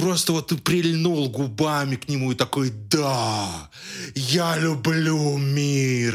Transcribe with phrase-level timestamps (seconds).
[0.00, 3.68] просто вот прильнул губами к нему и такой, да,
[4.14, 6.14] я люблю мир.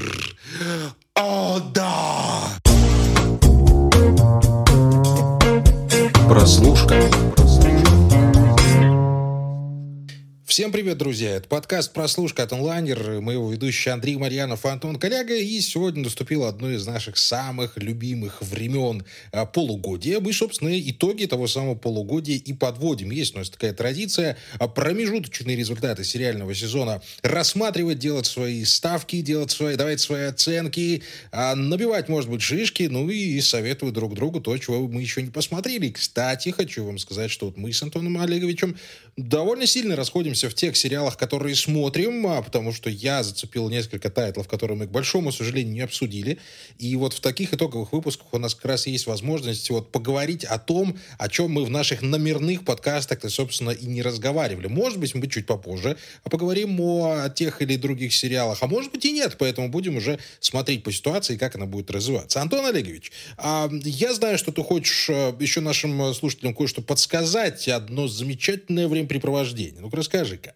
[1.15, 2.57] О, да!
[6.27, 7.09] Прослушка.
[10.54, 11.31] Всем привет, друзья!
[11.31, 13.22] Это подкаст «Прослушка» от онлайнер.
[13.22, 15.36] Мы ведущий Андрей Марьянов, Антон Коляга.
[15.36, 20.20] И сегодня наступило одно из наших самых любимых времен а, полугодия.
[20.20, 23.09] Мы, собственно, итоги того самого полугодия и подводим.
[23.09, 29.49] Есть у нас такая традиция а, промежуточные результаты сериального сезона рассматривать, делать свои ставки, делать
[29.49, 31.02] свои, давать свои оценки,
[31.32, 35.32] а, набивать, может быть, шишки, ну и советовать друг другу то, чего мы еще не
[35.32, 35.90] посмотрели.
[35.90, 38.77] Кстати, хочу вам сказать, что вот мы с Антоном Олеговичем
[39.18, 44.10] довольно сильно расходимся разбираемся в тех сериалах, которые смотрим, а, потому что я зацепил несколько
[44.10, 46.38] тайтлов, которые мы, к большому сожалению, не обсудили.
[46.80, 50.58] И вот в таких итоговых выпусках у нас как раз есть возможность вот поговорить о
[50.58, 54.68] том, о чем мы в наших номерных подкастах-то, собственно, и не разговаривали.
[54.68, 59.12] Может быть, мы чуть попозже поговорим о тех или других сериалах, а может быть и
[59.12, 62.41] нет, поэтому будем уже смотреть по ситуации, как она будет развиваться.
[62.41, 68.07] Антон Олегович, а, я знаю, что ты хочешь а, еще нашим слушателям кое-что подсказать, одно
[68.07, 69.81] замечательное времяпрепровождение.
[69.81, 70.53] Ну-ка расскажи языка.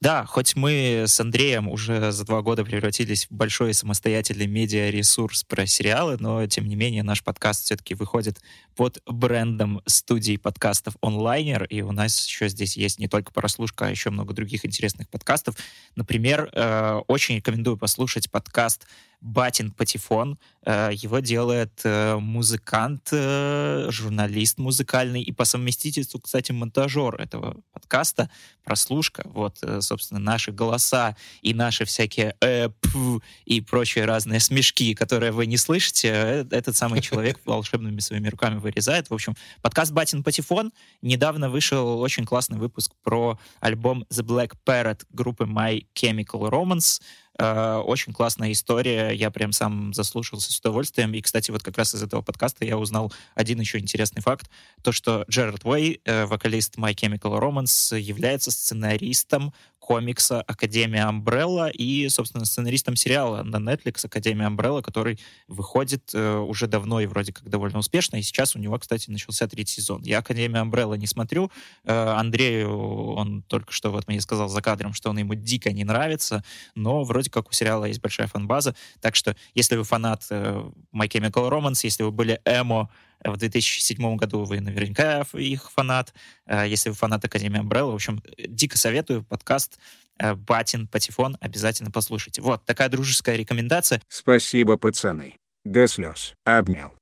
[0.00, 5.66] Да, хоть мы с Андреем уже за два года превратились в большой самостоятельный медиаресурс про
[5.66, 8.40] сериалы, но, тем не менее, наш подкаст все-таки выходит
[8.76, 13.90] под брендом студии подкастов онлайнер, и у нас еще здесь есть не только прослушка, а
[13.90, 15.56] еще много других интересных подкастов.
[15.96, 18.86] Например, э, очень рекомендую послушать подкаст
[19.20, 20.38] Батин Патефон.
[20.64, 28.30] Э, его делает э, музыкант, э, журналист музыкальный и по совместительству, кстати, монтажер этого подкаста,
[28.64, 29.22] прослушка.
[29.24, 35.46] Вот, собственно, наши голоса и наши всякие э, пф, и прочие разные смешки, которые вы
[35.46, 39.10] не слышите, этот самый человек волшебными своими руками вырезает.
[39.10, 40.72] В общем, подкаст Батин Патефон.
[41.02, 47.00] Недавно вышел очень классный выпуск про альбом The Black Parrot группы My Chemical Romance.
[47.38, 51.14] Э, очень классная история, я прям сам заслушался с удовольствием.
[51.14, 54.50] И, кстати, вот как раз из этого подкаста я узнал один еще интересный факт.
[54.82, 59.52] То, что Джерард Уэй, э, вокалист My Chemical Romance, является сценаристом
[59.88, 66.66] комикса Академия Амбрелла и, собственно, сценаристом сериала на Netflix Академия Амбрелла, который выходит э, уже
[66.66, 68.16] давно и вроде как довольно успешно.
[68.16, 70.02] И сейчас у него, кстати, начался третий сезон.
[70.02, 71.50] Я Академия Амбрелла не смотрю.
[71.84, 72.70] Э, Андрею,
[73.14, 76.44] он только что вот мне сказал за кадром, что он ему дико не нравится,
[76.74, 78.74] но вроде как у сериала есть большая фан-база.
[79.00, 82.90] Так что, если вы фанат э, My Chemical Romance, если вы были эмо
[83.24, 86.14] в 2007 году вы наверняка их фанат.
[86.46, 89.78] Э, если вы фанат Академии Umbrella, в общем, дико советую подкаст
[90.18, 92.42] э, Батин Патефон обязательно послушайте.
[92.42, 94.00] Вот, такая дружеская рекомендация.
[94.08, 95.34] Спасибо, пацаны.
[95.64, 96.34] До слез.
[96.44, 96.92] Обнял.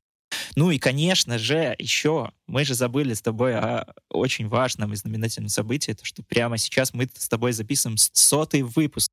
[0.56, 5.48] Ну и, конечно же, еще мы же забыли с тобой о очень важном и знаменательном
[5.48, 9.12] событии, то что прямо сейчас мы с тобой записываем сотый выпуск.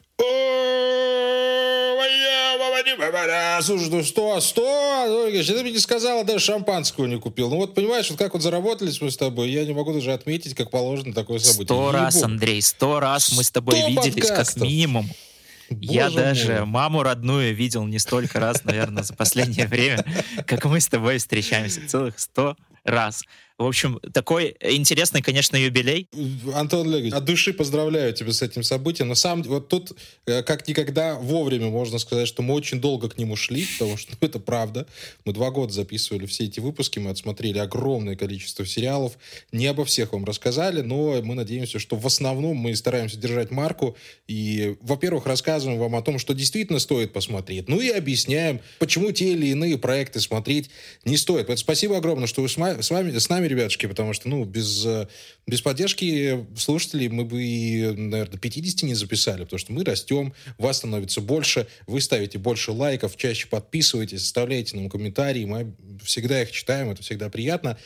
[3.61, 5.29] Слушай, ну что, что?
[5.31, 7.49] Ты мне не сказала, даже шампанского не купил.
[7.49, 10.55] Ну вот понимаешь, вот как вот заработались мы с тобой, я не могу даже отметить,
[10.55, 11.66] как положено такое событие.
[11.66, 15.09] Сто раз, Андрей, сто раз мы с тобой виделись, как минимум.
[15.69, 16.66] Боже я даже мой.
[16.66, 20.05] маму родную видел не столько раз, наверное, за последнее время,
[20.45, 21.88] как мы с тобой встречаемся.
[21.88, 23.23] Целых сто раз.
[23.59, 26.07] В общем, такой интересный, конечно, юбилей.
[26.55, 29.09] Антон Олегович, от души поздравляю тебя с этим событием.
[29.09, 29.91] На самом деле, вот тут
[30.25, 34.13] э, как никогда вовремя можно сказать, что мы очень долго к нему шли, потому что
[34.21, 34.87] ну, это правда.
[35.23, 39.19] Мы два года записывали все эти выпуски, мы отсмотрели огромное количество сериалов.
[39.51, 43.95] Не обо всех вам рассказали, но мы надеемся, что в основном мы стараемся держать марку
[44.27, 49.33] и, во-первых, рассказываем вам о том, что действительно стоит посмотреть, ну и объясняем, почему те
[49.33, 50.71] или иные проекты смотреть
[51.05, 51.45] не стоит.
[51.47, 55.07] Поэтому спасибо огромное, что вы с вами, с нами, ребятушки, потому что, ну, без, э,
[55.47, 60.77] без поддержки слушателей мы бы и, наверное, 50 не записали, потому что мы растем, вас
[60.77, 66.89] становится больше, вы ставите больше лайков, чаще подписываетесь, оставляете нам комментарии, мы всегда их читаем,
[66.89, 67.77] это всегда приятно.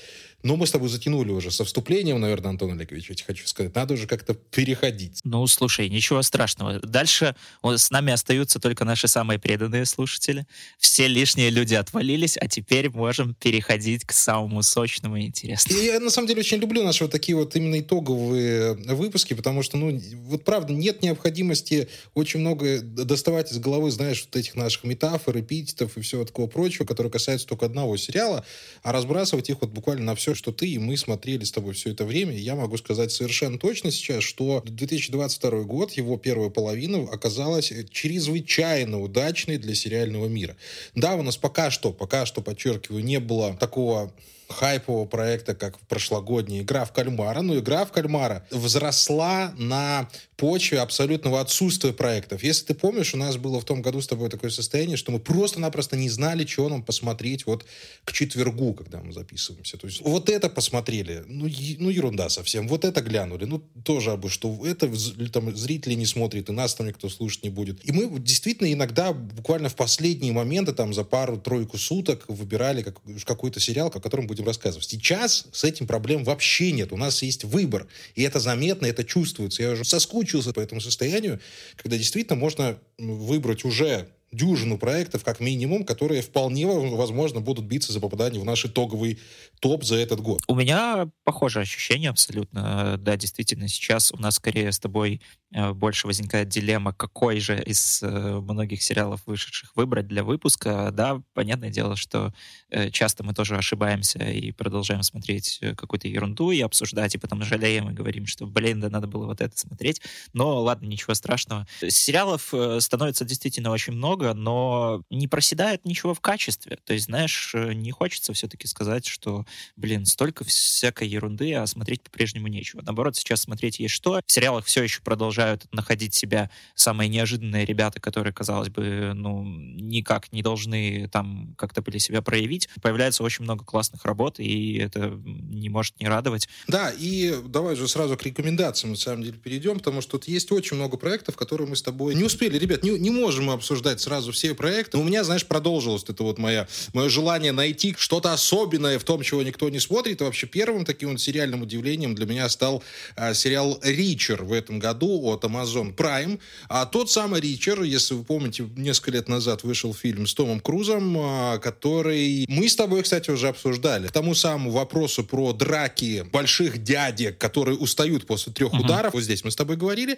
[0.44, 3.74] Но мы с тобой затянули уже со вступлением, наверное, Антон Олегович, я тебе хочу сказать.
[3.74, 5.20] Надо уже как-то переходить.
[5.24, 6.80] Ну, слушай, ничего страшного.
[6.80, 10.46] Дальше с нами остаются только наши самые преданные слушатели.
[10.78, 15.82] Все лишние люди отвалились, а теперь можем переходить к самому сочному и интересному.
[15.82, 19.78] Я, на самом деле, очень люблю наши вот такие вот именно итоговые выпуски, потому что,
[19.78, 25.40] ну, вот правда, нет необходимости очень много доставать из головы, знаешь, вот этих наших метафор,
[25.40, 28.46] эпитетов и всего такого прочего, которые касаются только одного сериала,
[28.84, 31.74] а разбрасывать их вот буквально на все все, что ты и мы смотрели с тобой
[31.74, 32.36] все это время.
[32.36, 39.58] Я могу сказать совершенно точно сейчас, что 2022 год, его первая половина оказалась чрезвычайно удачной
[39.58, 40.58] для сериального мира.
[40.96, 44.12] Да, у нас пока что, пока что, подчеркиваю, не было такого
[44.50, 47.42] хайпового проекта, как прошлогодняя игра в кальмара.
[47.42, 52.44] Ну, игра в кальмара возросла на почве абсолютного отсутствия проектов.
[52.44, 55.20] Если ты помнишь, у нас было в том году с тобой такое состояние, что мы
[55.20, 57.66] просто-напросто не знали, чего нам посмотреть вот
[58.06, 59.78] к четвергу, когда мы записываемся.
[59.78, 61.50] То есть вот это посмотрели, ну,
[61.80, 62.68] ну ерунда совсем.
[62.68, 64.66] Вот это глянули, ну тоже абы что.
[64.66, 64.90] Это
[65.32, 67.84] там зрители не смотрят, и нас там никто слушать не будет.
[67.84, 73.60] И мы действительно иногда буквально в последние моменты, там за пару-тройку суток выбирали как, какой-то
[73.60, 74.88] сериал, о котором будем рассказывать.
[74.88, 76.92] Сейчас с этим проблем вообще нет.
[76.92, 77.88] У нас есть выбор.
[78.16, 79.64] И это заметно, это чувствуется.
[79.64, 81.40] Я уже соскучился по этому состоянию,
[81.76, 88.02] когда действительно можно выбрать уже дюжину проектов, как минимум, которые вполне возможно будут биться за
[88.02, 89.20] попадание в наш итоговый
[89.62, 90.42] топ за этот год.
[90.48, 92.98] У меня похожее ощущение абсолютно.
[93.00, 95.22] Да, действительно, сейчас у нас скорее с тобой
[95.52, 100.90] больше возникает дилемма, какой же из э, многих сериалов вышедших выбрать для выпуска.
[100.92, 102.34] Да, понятное дело, что
[102.70, 107.90] э, часто мы тоже ошибаемся и продолжаем смотреть какую-то ерунду и обсуждать, и потом жалеем
[107.90, 110.02] и говорим, что, блин, да надо было вот это смотреть.
[110.34, 111.68] Но ладно, ничего страшного.
[111.88, 112.54] Сериалов
[112.84, 116.78] становится действительно очень много, но не проседает ничего в качестве.
[116.84, 119.46] То есть, знаешь, не хочется все-таки сказать, что
[119.76, 122.82] блин, столько всякой ерунды, а смотреть по-прежнему нечего.
[122.82, 124.22] Наоборот, сейчас смотреть есть что.
[124.26, 125.02] В сериалах все еще
[125.38, 131.82] продолжают находить себя самые неожиданные ребята, которые, казалось бы, ну, никак не должны там как-то
[131.82, 132.68] были себя проявить.
[132.82, 136.50] Появляется очень много классных работ, и это не может не радовать.
[136.68, 140.52] Да, и давай же сразу к рекомендациям, на самом деле, перейдем, потому что тут есть
[140.52, 142.58] очень много проектов, которые мы с тобой не успели.
[142.58, 144.98] Ребят, не, не можем мы обсуждать сразу все проекты.
[144.98, 149.44] У меня, знаешь, продолжилось это вот моя, мое желание найти что-то особенное в том, чего
[149.44, 150.22] никто не смотрит.
[150.22, 152.84] И вообще первым таким вот сериальным удивлением для меня стал
[153.16, 156.40] а, сериал «Ричер» в этом году от Amazon Prime.
[156.70, 161.18] А тот самый «Ричер», если вы помните, несколько лет назад вышел фильм с Томом Крузом,
[161.18, 164.08] а, который мы с тобой, кстати, уже обсуждали.
[164.08, 168.82] К тому самому вопросу про драки больших дядек, которые устают после трех uh-huh.
[168.82, 169.14] ударов.
[169.14, 170.18] Вот здесь мы с тобой говорили.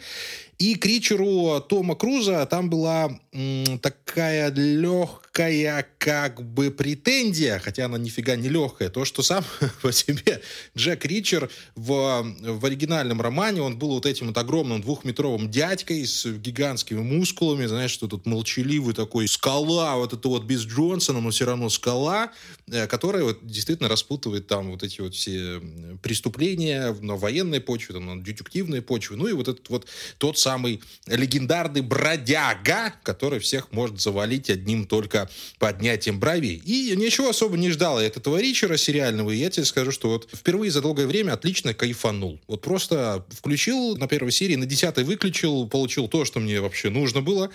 [0.57, 7.97] И к «Ричеру» Тома Круза там была м, такая легкая как бы претензия, хотя она
[7.97, 9.43] нифига не легкая, то, что сам
[9.81, 10.41] по себе
[10.75, 16.25] Джек Ричер в, в оригинальном романе, он был вот этим вот огромным двухметровым дядькой с
[16.25, 21.45] гигантскими мускулами, знаешь, что тут молчаливый такой скала, вот это вот без Джонсона, но все
[21.45, 22.31] равно скала,
[22.67, 25.61] э, которая вот действительно распутывает там вот эти вот все
[26.01, 29.87] преступления на военной почве, там, на детективной почве, ну и вот этот вот
[30.17, 35.18] тот самый легендарный бродяга, который всех может завалить одним только
[35.57, 36.61] поднятием бровей.
[36.63, 39.31] И ничего особо не ждал от этого Ричера, сериала реального.
[39.31, 42.39] И я тебе скажу, что вот впервые за долгое время отлично кайфанул.
[42.47, 47.21] Вот просто включил на первой серии, на десятой выключил, получил то, что мне вообще нужно
[47.21, 47.49] было.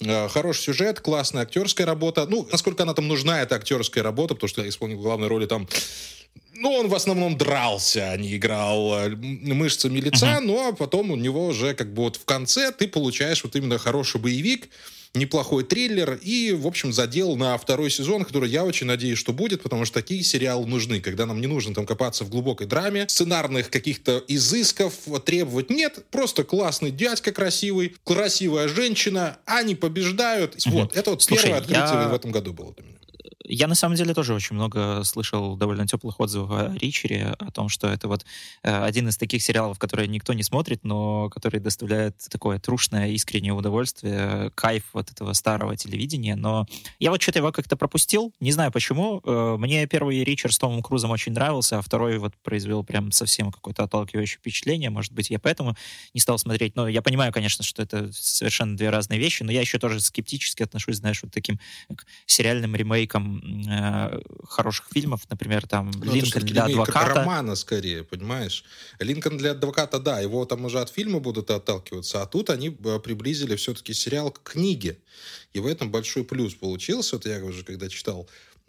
[0.00, 2.26] Э, хороший сюжет, классная актерская работа.
[2.26, 5.68] Ну, насколько она там нужна, эта актерская работа, потому что я исполнил главной роли там
[6.52, 10.40] ну, он в основном дрался, а не играл э, мышцами лица, uh-huh.
[10.40, 14.20] но потом у него уже как бы вот в конце ты получаешь вот именно хороший
[14.20, 14.68] боевик,
[15.14, 19.62] неплохой триллер и, в общем, задел на второй сезон, который я очень надеюсь, что будет,
[19.62, 23.70] потому что такие сериалы нужны, когда нам не нужно там копаться в глубокой драме, сценарных
[23.70, 30.54] каких-то изысков требовать нет, просто классный дядька красивый, красивая женщина, они побеждают.
[30.66, 30.70] Угу.
[30.70, 32.08] Вот, это вот Слушай, первое открытие я...
[32.08, 32.99] в этом году было для меня.
[33.44, 37.68] Я на самом деле тоже очень много слышал довольно теплых отзывов о Ричере, о том,
[37.68, 38.24] что это вот
[38.62, 43.52] э, один из таких сериалов, которые никто не смотрит, но который доставляет такое трушное, искреннее
[43.52, 46.36] удовольствие, кайф вот этого старого телевидения.
[46.36, 46.66] Но
[46.98, 49.20] я вот что-то его как-то пропустил, не знаю почему.
[49.24, 53.52] Э, мне первый Ричер с Томом Крузом очень нравился, а второй вот произвел прям совсем
[53.52, 54.90] какое-то отталкивающее впечатление.
[54.90, 55.76] Может быть, я поэтому
[56.14, 56.76] не стал смотреть.
[56.76, 60.62] Но я понимаю, конечно, что это совершенно две разные вещи, но я еще тоже скептически
[60.62, 61.58] отношусь, знаешь, вот таким
[62.26, 67.14] сериальным ремейком э, хороших фильмов, например, там ну, «Линкольн для адвоката».
[67.14, 68.64] романа скорее, понимаешь?
[68.98, 72.98] «Линкольн для адвоката», да, его там уже от фильма будут отталкиваться, а тут они э,
[73.00, 74.98] приблизили все-таки сериал к книге.
[75.52, 77.16] И в этом большой плюс получился.
[77.16, 78.28] Вот я уже когда читал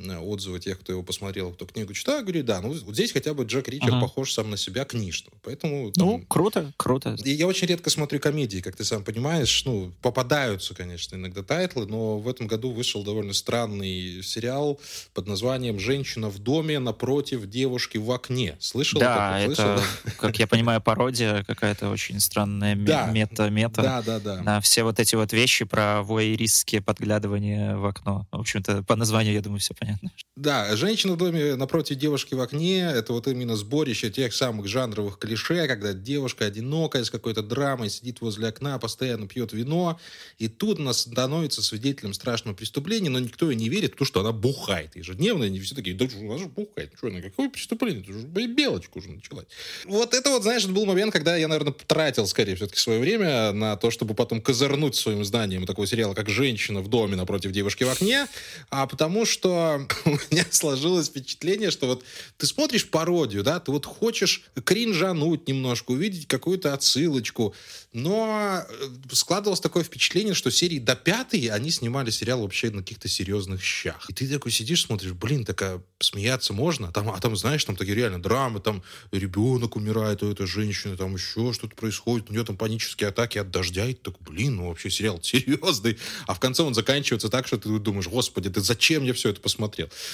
[0.09, 3.43] отзывы тех, кто его посмотрел, кто книгу читал, говорю, да, ну вот здесь хотя бы
[3.43, 4.01] Джек Ричер ага.
[4.01, 5.31] похож сам на себя книжно.
[5.43, 5.91] Поэтому...
[5.91, 6.05] Там...
[6.05, 7.15] Ну, круто, круто.
[7.23, 9.63] И я очень редко смотрю комедии, как ты сам понимаешь.
[9.65, 14.79] Ну, попадаются, конечно, иногда тайтлы, но в этом году вышел довольно странный сериал
[15.13, 18.55] под названием «Женщина в доме напротив девушки в окне».
[18.59, 18.99] Слышал?
[18.99, 20.17] Да, это, Слышал?
[20.17, 23.81] как я понимаю, пародия какая-то очень странная, мета-мета.
[23.81, 24.41] Да, да, да.
[24.41, 28.27] На все вот эти вот вещи про воеристские подглядывания в окно.
[28.31, 30.11] В общем-то, по названию, я думаю, все понятно наверное.
[30.37, 35.19] Да, «Женщина в доме напротив девушки в окне»— это вот именно сборище тех самых жанровых
[35.19, 39.99] клише, когда девушка одинокая с какой-то драмой сидит возле окна, постоянно пьет вино,
[40.39, 44.31] и тут она становится свидетелем страшного преступления, но никто ей не верит, потому что она
[44.31, 48.47] бухает ежедневно, и все такие, да она же бухает, что она, какое преступление, это же
[48.47, 49.45] белочку уже началась.
[49.85, 53.51] Вот это вот, знаешь, это был момент, когда я, наверное, тратил, скорее, все-таки свое время
[53.51, 57.83] на то, чтобы потом козырнуть своим знанием такого сериала, как «Женщина в доме напротив девушки
[57.83, 58.27] в окне»,
[58.69, 59.70] а потому что
[60.05, 62.03] у меня сложилось впечатление, что вот
[62.37, 67.55] ты смотришь пародию, да, ты вот хочешь кринжануть немножко, увидеть какую-то отсылочку,
[67.93, 73.07] но э, складывалось такое впечатление, что серии до пятой они снимали сериал вообще на каких-то
[73.07, 74.09] серьезных щах.
[74.09, 77.75] И ты такой сидишь, смотришь, блин, такая смеяться можно, а там, а там, знаешь, там
[77.75, 82.45] такие реально драмы, там ребенок умирает у этой женщины, там еще что-то происходит, у нее
[82.45, 85.97] там панические атаки от дождя, и такой, блин, ну вообще сериал серьезный.
[86.27, 89.41] А в конце он заканчивается так, что ты думаешь, господи, ты зачем я все это
[89.41, 89.60] посмотрел?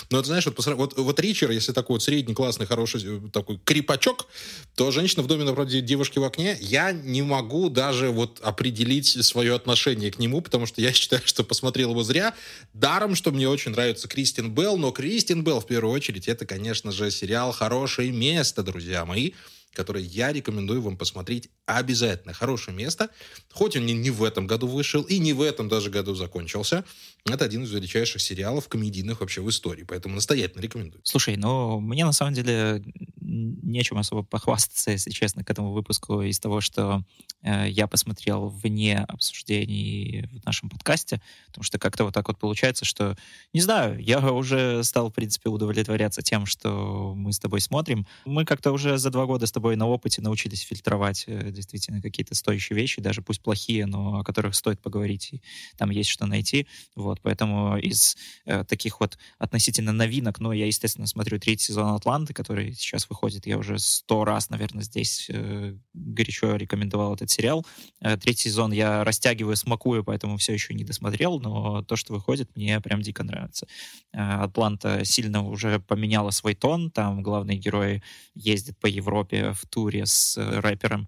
[0.10, 3.60] Но это, знаешь, вот, вот, вот Ричер, если такой вот средний классный, хороший э, такой
[3.64, 4.28] крепачок,
[4.76, 9.56] то женщина в доме напротив девушки в окне, я не могу даже вот определить свое
[9.56, 12.34] отношение к нему, потому что я считаю, что посмотрел его зря.
[12.74, 16.92] Даром, что мне очень нравится Кристин Белл, но Кристин Белл в первую очередь это, конечно
[16.92, 19.32] же, сериал «Хорошее место», друзья мои
[19.74, 22.34] который я рекомендую вам посмотреть обязательно.
[22.34, 23.10] Хорошее место.
[23.52, 26.84] Хоть он не, не в этом году вышел и не в этом даже году закончился.
[27.26, 29.84] Это один из величайших сериалов комедийных вообще в истории.
[29.84, 31.02] Поэтому настоятельно рекомендую.
[31.04, 32.84] Слушай, ну, мне на самом деле
[33.20, 37.04] нечем особо похвастаться, если честно, к этому выпуску из того, что
[37.44, 43.16] я посмотрел вне обсуждений в нашем подкасте, потому что как-то вот так вот получается, что,
[43.54, 48.06] не знаю, я уже стал, в принципе, удовлетворяться тем, что мы с тобой смотрим.
[48.26, 52.36] Мы как-то уже за два года с тобой на опыте научились фильтровать э, действительно какие-то
[52.36, 55.42] стоящие вещи, даже пусть плохие, но о которых стоит поговорить, и
[55.78, 56.68] там есть что найти.
[56.96, 62.34] Вот, поэтому из э, таких вот относительно новинок, ну, я, естественно, смотрю третий сезон «Атланты»,
[62.34, 63.46] который сейчас выходит.
[63.46, 67.66] Я уже сто раз, наверное, здесь э, горячо рекомендовал этот сериал.
[68.02, 72.50] Э, третий сезон я растягиваю, смакую, поэтому все еще не досмотрел, но то, что выходит,
[72.56, 73.68] мне прям дико нравится.
[74.14, 78.04] Э, «Атланта» сильно уже поменяла свой тон, там главные герои
[78.36, 81.08] ездят по Европе в туре с э, рэпером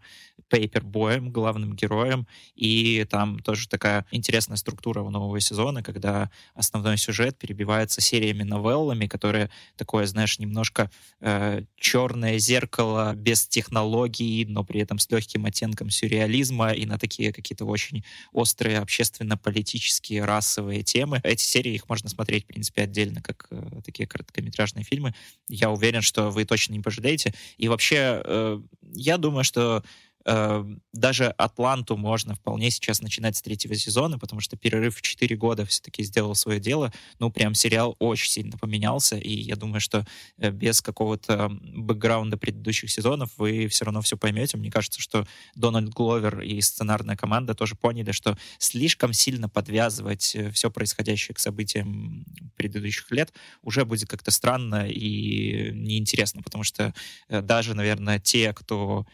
[0.50, 8.02] Пейпербоем, главным героем, и там тоже такая интересная структура нового сезона, когда основной сюжет перебивается
[8.02, 10.90] сериями новеллами, которые такое, знаешь, немножко
[11.22, 17.32] э, черное зеркало без технологий, но при этом с легким оттенком сюрреализма и на такие
[17.34, 21.20] какие-то очень острые общественно-политические расовые темы.
[21.24, 25.14] Эти серии их можно смотреть, в принципе, отдельно, как э, такие короткометражные фильмы.
[25.48, 27.34] Я уверен, что вы точно не пожалеете.
[27.58, 28.62] И вообще, э,
[28.94, 29.84] я думаю, что
[30.30, 35.36] э, даже Атланту можно вполне сейчас начинать с третьего сезона, потому что перерыв в 4
[35.36, 36.94] года все-таки сделал свое дело.
[37.20, 40.06] Ну, прям сериал очень сильно поменялся, и я думаю, что
[40.38, 44.58] э, без какого-то бэкграунда предыдущих сезонов вы все равно все поймете.
[44.58, 50.52] Мне кажется, что Дональд Гловер и сценарная команда тоже поняли, что слишком сильно подвязывать э,
[50.52, 53.34] все происходящее к событиям предыдущих лет
[53.64, 56.94] уже будет как-то странно и неинтересно, потому что
[57.30, 59.06] э, даже, наверное, те, кто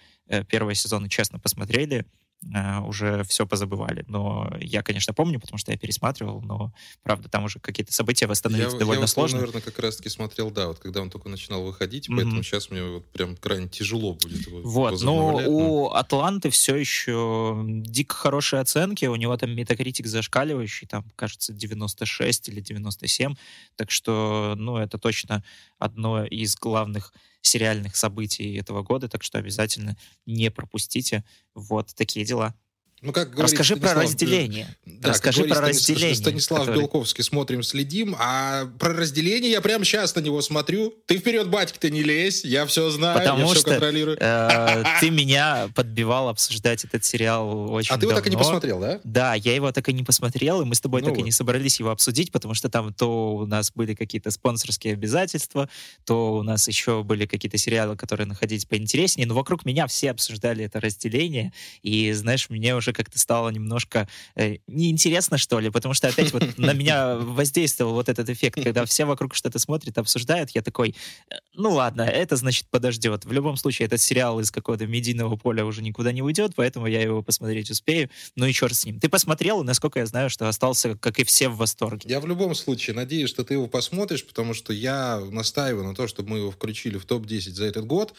[0.49, 2.05] первые сезоны честно посмотрели,
[2.53, 4.05] э, уже все позабывали.
[4.07, 8.73] Но я, конечно, помню, потому что я пересматривал, но, правда, там уже какие-то события восстановить
[8.73, 9.37] я, довольно я сложно.
[9.37, 12.15] Я, наверное, как раз-таки смотрел, да, вот когда он только начинал выходить, mm-hmm.
[12.15, 17.63] поэтому сейчас мне вот прям крайне тяжело будет его Вот, но у Атланты все еще
[17.67, 23.35] дико хорошие оценки, у него там метакритик зашкаливающий, там, кажется, 96 или 97,
[23.75, 25.43] так что, ну, это точно
[25.77, 27.13] одно из главных
[27.45, 31.23] сериальных событий этого года, так что обязательно не пропустите.
[31.53, 32.55] Вот такие дела.
[33.01, 34.75] Ну, как говорит Расскажи Станислав, про разделение.
[34.85, 36.15] Да, Расскажи про разделение.
[36.15, 36.79] Станислав который...
[36.79, 40.93] Белковский смотрим, следим, а про разделение я прямо сейчас на него смотрю.
[41.05, 44.17] Ты вперед, батька, ты не лезь, я все знаю, Потому я что, все контролирую.
[44.19, 48.79] Э, ты меня подбивал обсуждать этот сериал очень А ты его так и не посмотрел,
[48.79, 48.99] да?
[49.03, 51.31] Да, я его так и не посмотрел, и мы с тобой ну так и не
[51.31, 55.69] собрались его обсудить, потому что там то у нас были какие-то спонсорские обязательства,
[56.05, 60.63] то у нас еще были какие-то сериалы, которые находились поинтереснее, но вокруг меня все обсуждали
[60.63, 61.51] это разделение,
[61.83, 66.57] и, знаешь, мне уже как-то стало немножко э, неинтересно, что ли, потому что опять вот
[66.57, 70.95] на меня воздействовал вот этот эффект, когда все вокруг что-то смотрят, обсуждают, я такой,
[71.29, 73.25] «Э, ну ладно, это значит подождет.
[73.25, 77.01] В любом случае, этот сериал из какого-то медийного поля уже никуда не уйдет, поэтому я
[77.01, 78.09] его посмотреть успею.
[78.35, 78.99] Ну и черт с ним.
[78.99, 82.09] Ты посмотрел, и, насколько я знаю, что остался, как и все, в восторге.
[82.09, 86.07] Я в любом случае надеюсь, что ты его посмотришь, потому что я настаиваю на то,
[86.07, 88.13] чтобы мы его включили в топ-10 за этот год.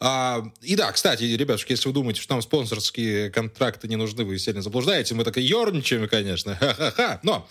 [0.00, 4.38] А, и да, кстати, ребятушки, если вы думаете, что нам спонсорские контракты не нужны, вы
[4.38, 5.16] сильно заблуждаете.
[5.16, 6.54] Мы так и ерничаем, конечно.
[6.54, 7.18] Ха-ха-ха.
[7.24, 7.48] Но...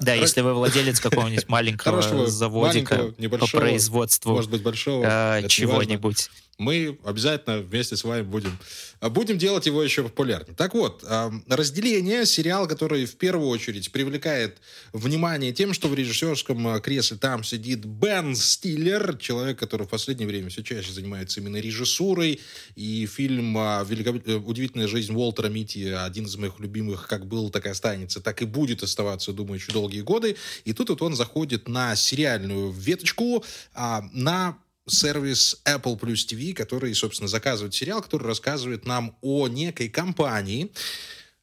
[0.00, 0.20] Да, Р...
[0.20, 7.58] если вы владелец какого-нибудь маленького заводика по производству может быть, большого, э, чего-нибудь мы обязательно
[7.58, 8.58] вместе с вами будем,
[9.00, 10.56] а, будем делать его еще популярнее.
[10.56, 11.04] Так вот,
[11.48, 14.58] «Разделение»— сериал, который в первую очередь привлекает
[14.92, 20.26] внимание тем, что в режиссерском а, кресле там сидит Бен Стиллер, человек, который в последнее
[20.26, 22.40] время все чаще занимается именно режиссурой,
[22.74, 27.66] и фильм а, э, «Удивительная жизнь Уолтера Митти» один из моих любимых, как был, так
[27.66, 30.36] и останется, так и будет оставаться, думаю, еще долгие годы.
[30.64, 37.28] И тут вот он заходит на сериальную веточку, на сервис Apple Plus TV, который, собственно,
[37.28, 40.70] заказывает сериал, который рассказывает нам о некой компании,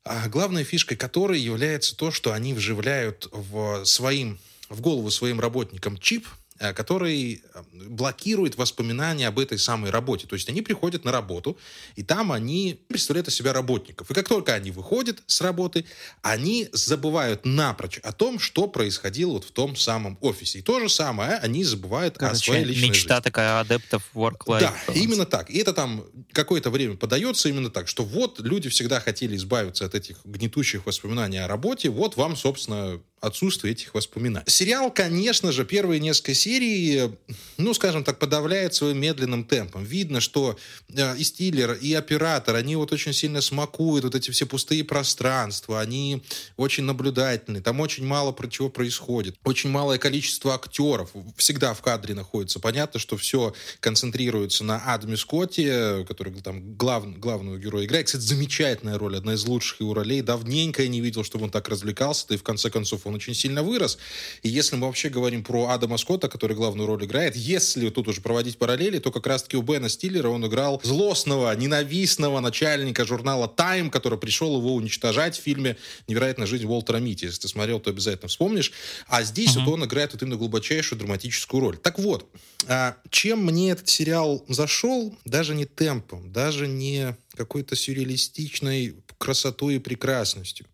[0.04, 5.98] а главной фишкой которой является то, что они вживляют в, своим, в голову своим работникам
[5.98, 10.26] чип– который э, блокирует воспоминания об этой самой работе.
[10.28, 11.58] То есть они приходят на работу,
[11.96, 14.10] и там они представляют из себя работников.
[14.10, 15.86] И как только они выходят с работы,
[16.22, 20.60] они забывают напрочь о том, что происходило вот в том самом офисе.
[20.60, 23.24] И то же самое они забывают Короче, о своей личной мечта жизни.
[23.24, 24.60] такая адептов work-life.
[24.60, 24.96] Да, balance.
[24.96, 25.50] именно так.
[25.50, 29.94] И это там какое-то время подается именно так, что вот люди всегда хотели избавиться от
[29.94, 34.46] этих гнетущих воспоминаний о работе, вот вам, собственно, отсутствие этих воспоминаний.
[34.48, 37.12] Сериал, конечно же, первые несколько серий,
[37.58, 39.84] ну, скажем так, подавляет своим медленным темпом.
[39.84, 40.58] Видно, что
[40.90, 45.80] э, и стиллер, и оператор, они вот очень сильно смакуют вот эти все пустые пространства,
[45.80, 46.24] они
[46.58, 52.14] очень наблюдательны, там очень мало про чего происходит, очень малое количество актеров всегда в кадре
[52.14, 52.60] находится.
[52.60, 58.08] Понятно, что все концентрируется на Адаме Скотте, который там глав, главного героя играет.
[58.08, 60.22] Кстати, замечательная роль, одна из лучших его ролей.
[60.22, 63.34] Давненько я не видел, чтобы он так развлекался, да и в конце концов он очень
[63.34, 63.98] сильно вырос.
[64.44, 68.22] И если мы вообще говорим про Адама Скотта, который главную роль играет, если тут уже
[68.22, 73.90] проводить параллели, то как раз-таки у Бена Стиллера он играл злостного, ненавистного начальника журнала Time,
[73.90, 77.26] который пришел его уничтожать в фильме «Невероятная жизнь Уолтера Митти».
[77.26, 78.72] Если ты смотрел, то обязательно вспомнишь.
[79.08, 79.66] А здесь uh-huh.
[79.66, 81.78] вот он играет вот именно глубочайшую драматическую роль.
[81.78, 82.30] Так вот,
[82.68, 89.80] а чем мне этот сериал зашел, даже не темпом, даже не какой-то сюрреалистичной красотой и
[89.80, 90.66] прекрасностью.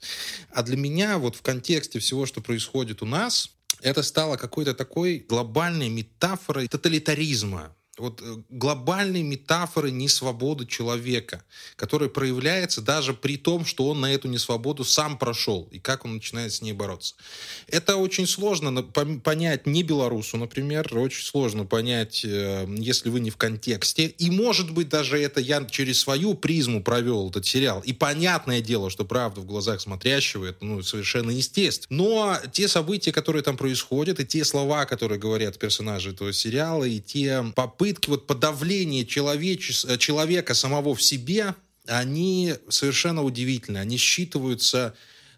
[0.51, 3.51] А для меня вот в контексте всего, что происходит у нас,
[3.81, 11.43] это стало какой-то такой глобальной метафорой тоталитаризма, вот э, глобальной метафоры несвободы человека,
[11.75, 16.15] которая проявляется даже при том, что он на эту несвободу сам прошел, и как он
[16.15, 17.15] начинает с ней бороться.
[17.68, 23.37] Это очень сложно понять не белорусу, например, очень сложно понять, э, если вы не в
[23.37, 24.05] контексте.
[24.05, 27.81] И, может быть, даже это я через свою призму провел этот сериал.
[27.81, 31.98] И понятное дело, что правда в глазах смотрящего, это ну, совершенно естественно.
[31.98, 37.00] Но те события, которые там происходят, и те слова, которые говорят персонажи этого сериала, и
[37.00, 39.85] те попытки попытки вот подавления человеч...
[39.99, 41.55] человека самого в себе,
[41.87, 43.79] они совершенно удивительны.
[43.79, 44.93] Они считываются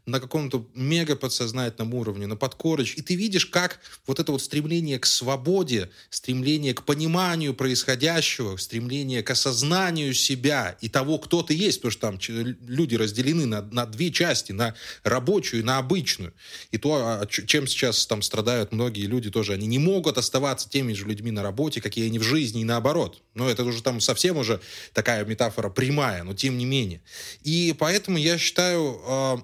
[0.06, 3.00] на каком-то мега подсознательном уровне, на подкорочке.
[3.00, 9.24] И ты видишь, как вот это вот стремление к свободе, стремление к пониманию происходящего, стремление
[9.24, 12.20] к осознанию себя и того, кто ты есть, потому что там
[12.68, 16.34] люди разделены на, на две части, на рабочую и на обычную.
[16.72, 20.94] И то, а, чем сейчас там страдают многие люди тоже, они не могут оставаться теми
[20.94, 23.22] же людьми на работе, какие они в жизни, и наоборот.
[23.36, 24.60] Но это уже там совсем уже
[24.94, 27.02] такая метафора прямая, но тем не менее.
[27.44, 29.44] И поэтому я считаю, а,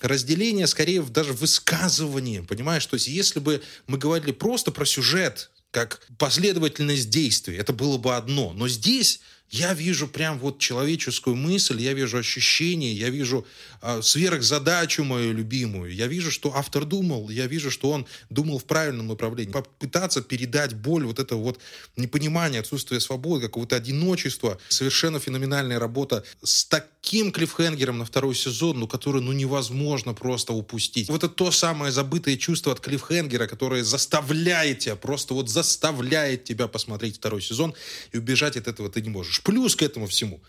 [0.00, 2.86] разделение скорее даже высказывание, понимаешь?
[2.86, 8.16] То есть если бы мы говорили просто про сюжет, как последовательность действий, это было бы
[8.16, 8.52] одно.
[8.52, 13.46] Но здесь я вижу прям вот человеческую мысль, я вижу ощущение, я вижу
[14.02, 19.08] сверхзадачу мою любимую, я вижу, что автор думал, я вижу, что он думал в правильном
[19.08, 19.52] направлении.
[19.52, 21.58] Попытаться передать боль, вот это вот
[21.96, 24.58] непонимание, отсутствие свободы, какого-то одиночества.
[24.68, 31.08] Совершенно феноменальная работа с таким клиффхенгером на второй сезон, ну, который, ну, невозможно просто упустить.
[31.08, 36.68] Вот это то самое забытое чувство от клиффхенгера, которое заставляет тебя, просто вот заставляет тебя
[36.68, 37.74] посмотреть второй сезон,
[38.12, 39.42] и убежать от этого ты не можешь.
[39.42, 40.40] Плюс к этому всему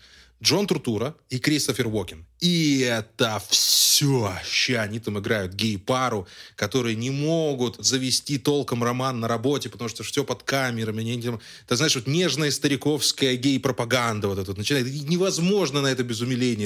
[0.42, 2.26] Джон Туртура и Кристофер Уокен.
[2.40, 4.32] И это все.
[4.44, 6.26] Ща они там играют гей-пару,
[6.56, 11.02] которые не могут завести толком роман на работе, потому что все под камерами.
[11.02, 14.86] Они, ты знаешь, вот нежная стариковская гей-пропаганда вот эта начинает.
[14.86, 16.20] И невозможно на это без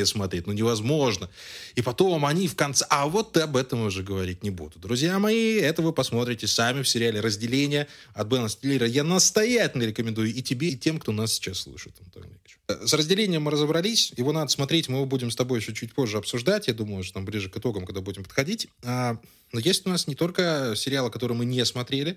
[0.08, 0.46] смотреть.
[0.46, 1.28] Ну, невозможно.
[1.74, 2.86] И потом они в конце...
[2.88, 4.78] А вот об этом уже говорить не буду.
[4.78, 8.86] Друзья мои, это вы посмотрите сами в сериале «Разделение» от Бена Стиллера.
[8.86, 12.24] Я настоятельно рекомендую и тебе, и тем, кто нас сейчас слушает, Антон
[12.66, 14.12] С разделением мы разобрались.
[14.16, 14.88] Его надо смотреть.
[14.88, 16.68] Мы его будем с тобой еще чуть позже обсуждать.
[16.68, 18.68] Я думаю, что там ближе к итогам, когда будем подходить.
[18.82, 19.18] А,
[19.52, 22.16] но есть у нас не только сериалы, которые мы не смотрели.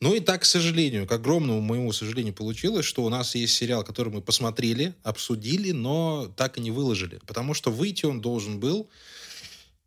[0.00, 3.84] Ну и так, к сожалению, к огромному моему сожалению, получилось, что у нас есть сериал,
[3.84, 7.20] который мы посмотрели, обсудили, но так и не выложили.
[7.26, 8.90] Потому что выйти он должен был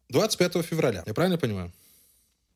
[0.09, 1.03] 25 февраля.
[1.05, 1.71] Я правильно понимаю?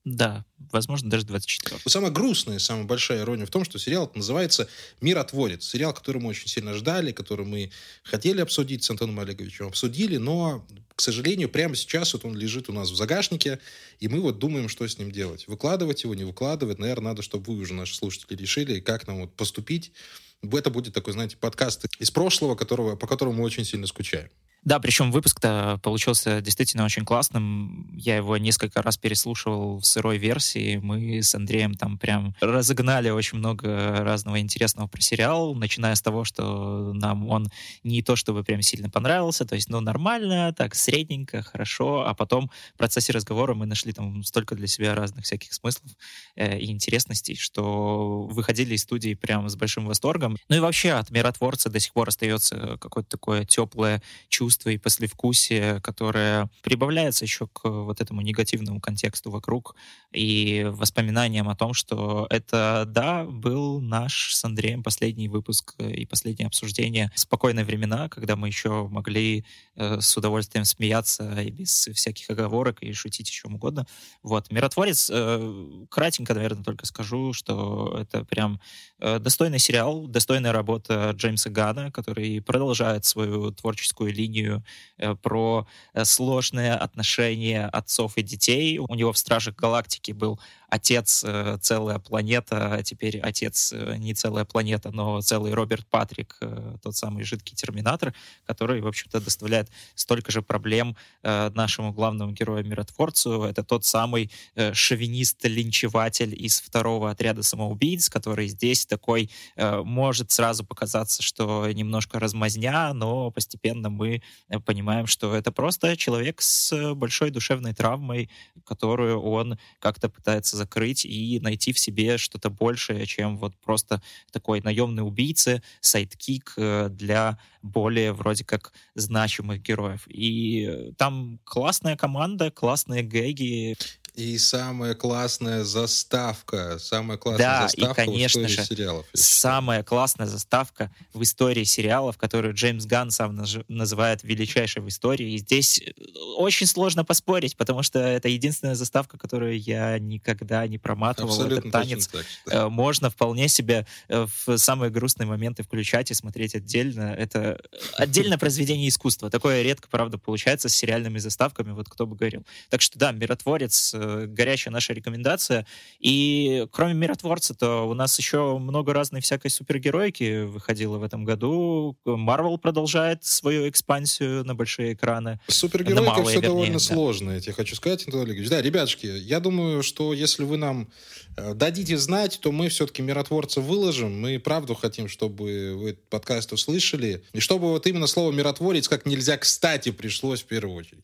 [0.06, 1.80] Да, возможно, даже 24.
[1.88, 4.68] Самая грустная, самая большая ирония в том, что сериал называется
[5.00, 5.64] «Миротворец».
[5.64, 7.72] Сериал, который мы очень сильно ждали, который мы
[8.04, 12.74] хотели обсудить с Антоном Олеговичем, обсудили, но, к сожалению, прямо сейчас вот он лежит у
[12.74, 13.60] нас в загашнике,
[14.02, 15.48] и мы вот думаем, что с ним делать.
[15.48, 16.80] Выкладывать его, не выкладывать.
[16.80, 19.94] Наверное, надо, чтобы вы уже, наши слушатели, решили, как нам вот поступить.
[20.42, 24.30] Это будет такой, знаете, подкаст из прошлого, которого, по которому мы очень сильно скучаем.
[24.66, 27.90] Да, причем выпуск-то получился действительно очень классным.
[27.98, 30.78] Я его несколько раз переслушивал в сырой версии.
[30.78, 36.24] Мы с Андреем там прям разогнали очень много разного интересного про сериал, начиная с того,
[36.24, 37.50] что нам он
[37.84, 42.50] не то чтобы прям сильно понравился, то есть, ну, нормально, так, средненько, хорошо, а потом
[42.74, 45.92] в процессе разговора мы нашли там столько для себя разных всяких смыслов
[46.36, 50.38] э, и интересностей, что выходили из студии прям с большим восторгом.
[50.48, 54.78] Ну и вообще от «Миротворца» до сих пор остается какое-то такое теплое чувство чувство и
[54.78, 59.76] послевкусие, которое прибавляется еще к вот этому негативному контексту вокруг
[60.12, 66.48] и воспоминаниям о том, что это, да, был наш с Андреем последний выпуск и последнее
[66.48, 69.44] обсуждение «Спокойные времена», когда мы еще могли
[69.76, 73.88] э, с удовольствием смеяться и без всяких оговорок и шутить о угодно.
[74.22, 74.52] Вот.
[74.52, 78.60] «Миротворец», э, кратенько, наверное, только скажу, что это прям
[78.93, 84.64] э, достойный сериал, достойная работа Джеймса Гана, который продолжает свою творческую линию
[84.98, 88.78] э, про э, сложные отношения отцов и детей.
[88.78, 90.40] У него в «Стражах Галактики» был
[90.70, 96.38] отец э, целая планета, а теперь отец э, не целая планета, но целый Роберт Патрик,
[96.42, 98.14] э, тот самый жидкий терминатор,
[98.48, 103.44] который, в общем-то, доставляет столько же проблем э, нашему главному герою-миротворцу.
[103.44, 110.64] Это тот самый э, шовинист-линчеватель из второго отряда самоубийц, который здесь такой э, может сразу
[110.64, 117.32] показаться, что немножко размазня, но постепенно мы э, понимаем, что это просто человек с большой
[117.32, 118.30] душевной травмой,
[118.66, 124.02] которую он как-то пытается закрыть и найти в себе что-то большее, чем вот просто
[124.32, 130.04] такой наемный убийца, сайдкик э, для более вроде как значимых героев.
[130.08, 133.76] И там классная команда, классные гэги.
[134.16, 139.06] И самая классная заставка, самая классная да, заставка и, конечно в истории же, сериалов.
[139.14, 145.34] Самая классная заставка в истории сериалов, которую Джеймс Ганн сам называет величайшей в истории.
[145.34, 145.92] И здесь э,
[146.38, 151.32] очень сложно поспорить, потому что это единственная заставка, которую я никогда не проматывал.
[151.32, 152.54] Абсолютно Этот танец так, да.
[152.54, 157.16] э, можно вполне себе э, в самые грустные моменты включать и смотреть отдельно.
[157.18, 157.60] Это
[157.98, 159.32] отдельное произведение искусства.
[159.32, 162.46] Такое редко, правда, получается с сериальными заставками, вот кто бы говорил.
[162.70, 163.96] Так что да, «Миротворец»—
[164.28, 165.66] горячая наша рекомендация.
[166.00, 171.98] И кроме «Миротворца», то у нас еще много разной всякой супергероики выходило в этом году.
[172.06, 175.40] Марвел продолжает свою экспансию на большие экраны.
[175.48, 176.80] С супергероикой малые, все вернее, довольно да.
[176.80, 178.50] сложно, я тебе хочу сказать, Антон Олегович.
[178.50, 180.90] Да, ребятушки, я думаю, что если вы нам
[181.38, 184.20] э, дадите знать, то мы все-таки «Миротворца» выложим.
[184.20, 187.24] Мы правду хотим, чтобы вы этот подкаст услышали.
[187.34, 191.04] И чтобы вот именно слово «миротворец» как нельзя кстати пришлось в первую очередь.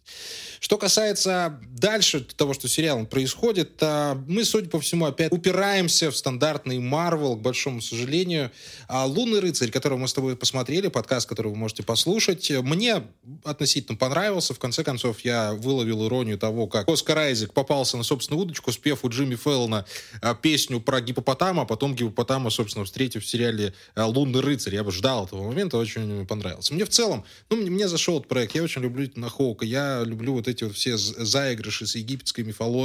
[0.60, 6.10] Что касается дальше того, что с сериалом происходит, а, мы, судя по всему, опять упираемся
[6.10, 8.50] в стандартный Марвел, к большому сожалению.
[8.88, 13.04] А «Лунный рыцарь», которого мы с тобой посмотрели, подкаст, который вы можете послушать, мне
[13.44, 14.56] относительно понравился.
[14.56, 19.06] В конце концов, я выловил иронию того, как Оскар Айзек попался на собственную удочку, спев
[19.06, 19.86] у Джимми Фэллона
[20.22, 24.74] а, песню про гипопотама, а потом гипопотама, собственно, встретив в сериале а, «Лунный рыцарь».
[24.74, 26.74] Я бы ждал этого момента, очень понравился.
[26.74, 28.56] Мне в целом, ну, мне, зашел этот проект.
[28.56, 32.79] Я очень люблю Итана Хоука, я люблю вот эти вот все заигрыши с египетской мифологией.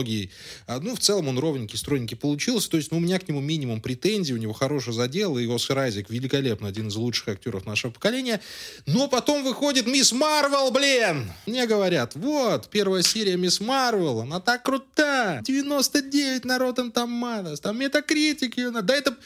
[0.66, 2.70] А, ну, в целом он ровненький, стройненький получился.
[2.70, 5.78] То есть, ну, у меня к нему минимум претензий, у него хороший задел, и Оскар
[5.78, 8.40] Айзек великолепно, один из лучших актеров нашего поколения.
[8.86, 11.30] Но потом выходит Мисс Марвел, блин!
[11.46, 15.40] Мне говорят, вот, первая серия Мисс Марвел, она так крута!
[15.42, 19.16] 99 на Rotten Tomatoes, там метакритик ее, да это...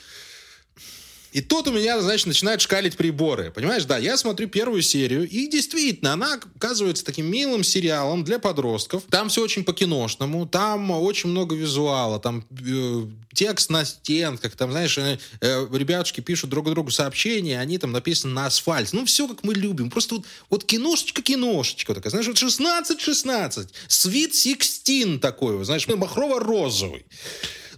[1.32, 3.50] И тут у меня, значит, начинают шкалить приборы.
[3.50, 9.02] Понимаешь, да, я смотрю первую серию, и действительно, она оказывается таким милым сериалом для подростков.
[9.10, 14.96] Там все очень по-киношному, там очень много визуала, там э, текст на стенках, там, знаешь,
[14.98, 18.96] э, э, ребятушки пишут друг другу сообщения, они там написаны на асфальте.
[18.96, 19.90] Ну, все, как мы любим.
[19.90, 27.04] Просто вот, вот киношечка-киношечка такая, знаешь, вот 16-16, Sweet 16 такой, знаешь, махрово-розовый.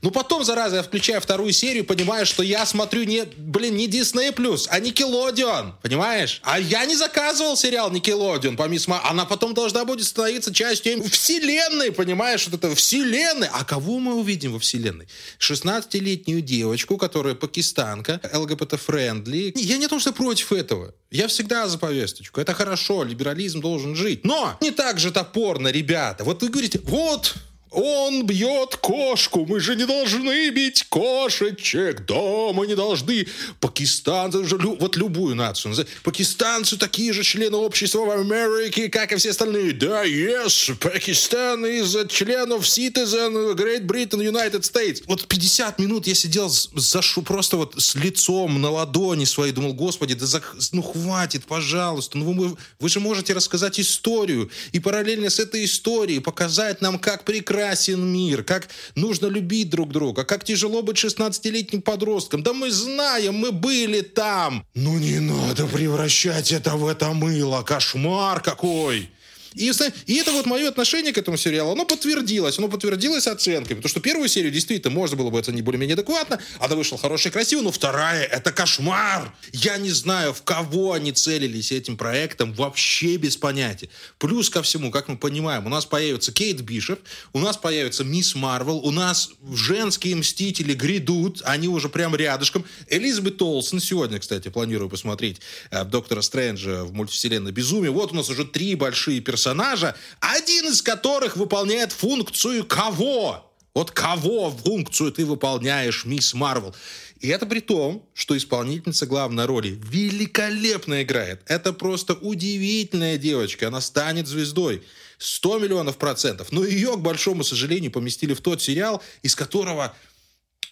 [0.02, 4.32] Ну потом, зараза, я включаю вторую серию, понимаю, что я смотрю не, блин, не Disney+,
[4.70, 6.40] а Nickelodeon, понимаешь?
[6.42, 9.10] А я не заказывал сериал Nickelodeon по Мисс Марвел.
[9.10, 12.48] Она потом должна будет становиться частью вселенной, понимаешь?
[12.48, 13.48] Вот это вселенной.
[13.52, 15.06] А кого мы увидим во вселенной?
[15.38, 19.52] 16-летнюю девочку, которая пакистанка, ЛГБТ-френдли.
[19.56, 20.94] Я не то, что против этого.
[21.10, 22.40] Я всегда за повесточку.
[22.40, 24.24] Это хорошо, либерализм должен жить.
[24.24, 26.24] Но не так же топорно, ребята.
[26.24, 27.34] Вот вы говорите, вот,
[27.70, 33.26] он бьет кошку, мы же не должны бить кошечек, да, мы не должны.
[33.61, 39.74] Пакистанцы, вот любую нацию, пакистанцы такие же члены общества в Америке, как и все остальные.
[39.74, 45.04] Да, yes, Пакистан из членов Citizen Great Britain United States.
[45.06, 49.74] Вот 50 минут я сидел за шу, просто вот с лицом на ладони своей, думал,
[49.74, 55.30] господи, да за, ну хватит, пожалуйста, ну вы, вы же можете рассказать историю и параллельно
[55.30, 60.44] с этой историей показать нам, как прекрасно прекрасен мир, как нужно любить друг друга, как
[60.44, 62.42] тяжело быть 16-летним подростком.
[62.42, 64.64] Да мы знаем, мы были там.
[64.75, 69.11] Ну не надо превращать это в это мыло, кошмар какой.
[69.54, 69.70] И,
[70.06, 74.00] и это вот мое отношение к этому сериалу, оно подтвердилось, оно подтвердилось оценками, потому что
[74.00, 78.24] первую серию действительно можно было бы оценить более-менее адекватно, она вышла хорошая, красивая, но вторая—
[78.30, 79.34] это кошмар.
[79.52, 83.88] Я не знаю, в кого они целились этим проектом, вообще без понятия.
[84.18, 87.00] Плюс ко всему, как мы понимаем, у нас появится Кейт Бишоп,
[87.32, 92.64] у нас появится Мисс Марвел, у нас женские Мстители грядут, они уже прям рядышком.
[92.88, 97.90] Элизабет Олсен сегодня, кстати, планирую посмотреть э, Доктора Стрэнджа в мультивселенной Безумие.
[97.90, 103.50] Вот у нас уже три большие персонажа персонажа, один из которых выполняет функцию кого?
[103.72, 106.74] Вот кого функцию ты выполняешь, мисс Марвел?
[107.20, 111.40] И это при том, что исполнительница главной роли великолепно играет.
[111.46, 113.68] Это просто удивительная девочка.
[113.68, 114.83] Она станет звездой.
[115.18, 116.50] 100 миллионов процентов.
[116.50, 119.94] Но ее, к большому сожалению, поместили в тот сериал, из которого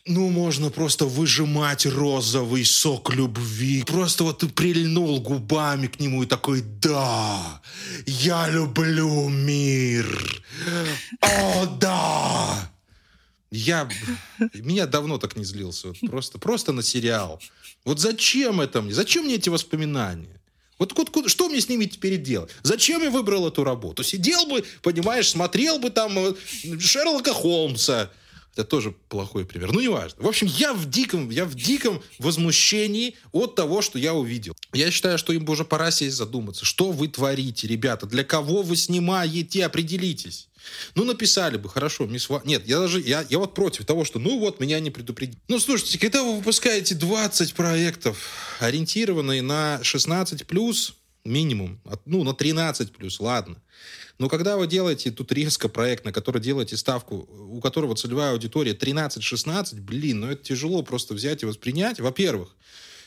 [0.06, 3.82] ну, можно просто выжимать розовый сок любви.
[3.84, 7.61] Просто вот ты прильнул губами к нему и такой, да,
[8.06, 10.42] я люблю мир.
[11.20, 12.70] О, да.
[13.50, 13.88] Я...
[14.54, 15.88] Меня давно так не злился.
[15.88, 17.40] Вот просто, просто на сериал.
[17.84, 18.94] Вот зачем это мне?
[18.94, 20.40] Зачем мне эти воспоминания?
[20.78, 22.50] Вот куда, куда, что мне с ними теперь делать?
[22.62, 24.04] Зачем я выбрал эту работу?
[24.04, 26.34] Сидел бы, понимаешь, смотрел бы там э,
[26.78, 28.11] Шерлока Холмса,
[28.58, 29.72] это тоже плохой пример.
[29.72, 30.22] Ну, неважно.
[30.22, 34.56] В общем, я в диком, я в диком возмущении от того, что я увидел.
[34.72, 36.64] Я считаю, что им уже пора сесть задуматься.
[36.64, 38.06] Что вы творите, ребята?
[38.06, 39.64] Для кого вы снимаете?
[39.64, 40.48] Определитесь.
[40.94, 42.42] Ну, написали бы, хорошо, мисс Ва...
[42.44, 45.38] Нет, я даже, я, я вот против того, что, ну вот, меня не предупредили.
[45.48, 48.18] Ну, слушайте, когда вы выпускаете 20 проектов,
[48.58, 50.94] ориентированные на 16+, плюс
[51.24, 53.56] минимум, ну, на 13+, плюс, ладно,
[54.18, 58.72] но когда вы делаете тут резко проект, на который делаете ставку, у которого целевая аудитория
[58.72, 62.00] 13-16, блин, ну это тяжело просто взять и воспринять.
[62.00, 62.57] Во-первых,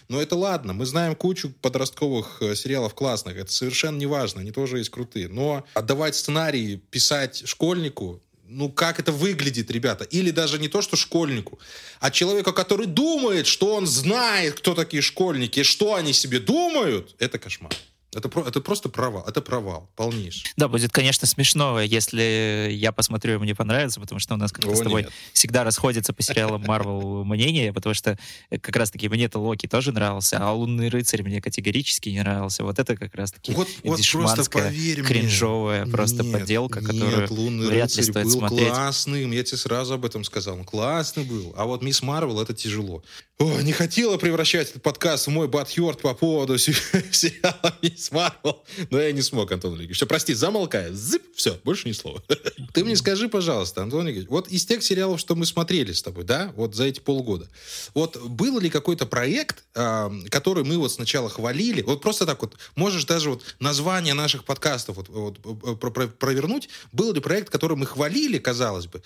[0.07, 4.51] но это ладно, мы знаем кучу подростковых э, сериалов классных, это совершенно не важно, они
[4.51, 5.27] тоже есть крутые.
[5.27, 10.03] Но отдавать сценарий, писать школьнику, ну как это выглядит, ребята?
[10.03, 11.59] Или даже не то, что школьнику,
[11.99, 17.39] а человеку, который думает, что он знает, кто такие школьники, что они себе думают, это
[17.39, 17.71] кошмар.
[18.13, 19.23] Это, это просто провал.
[19.25, 20.51] Это провал полнейший.
[20.57, 24.75] Да, будет, конечно, смешно, если я посмотрю, и мне понравится, потому что у нас как-то
[24.75, 25.11] с тобой нет.
[25.31, 28.17] всегда расходится по сериалам Марвел мнение, потому что
[28.49, 32.63] как раз-таки мне-то Локи тоже нравился, а Лунный рыцарь мне категорически не нравился.
[32.63, 35.91] Вот это как раз-таки вот, вот просто поверь кринжовая мне.
[35.93, 38.67] просто нет, подделка, нет, которую Лунный вряд ли стоит был смотреть.
[38.67, 40.55] классным, я тебе сразу об этом сказал.
[40.55, 41.53] Он классный был.
[41.55, 43.03] А вот Мисс Марвел это тяжело.
[43.41, 49.01] О, не хотела превращать этот подкаст в мой батхерт по поводу сериала Мисс Марвел, но
[49.01, 49.95] я не смог, Антон Ильич.
[49.95, 50.95] Все, прости, замолкаю.
[50.95, 52.21] Зып, все, больше ни слова.
[52.73, 56.23] Ты мне скажи, пожалуйста, Антон Ильич, вот из тех сериалов, что мы смотрели с тобой,
[56.23, 57.49] да, вот за эти полгода,
[57.95, 63.05] вот был ли какой-то проект, который мы вот сначала хвалили, вот просто так вот, можешь
[63.05, 68.85] даже вот название наших подкастов вот, вот, провернуть, был ли проект, который мы хвалили, казалось
[68.85, 69.01] бы,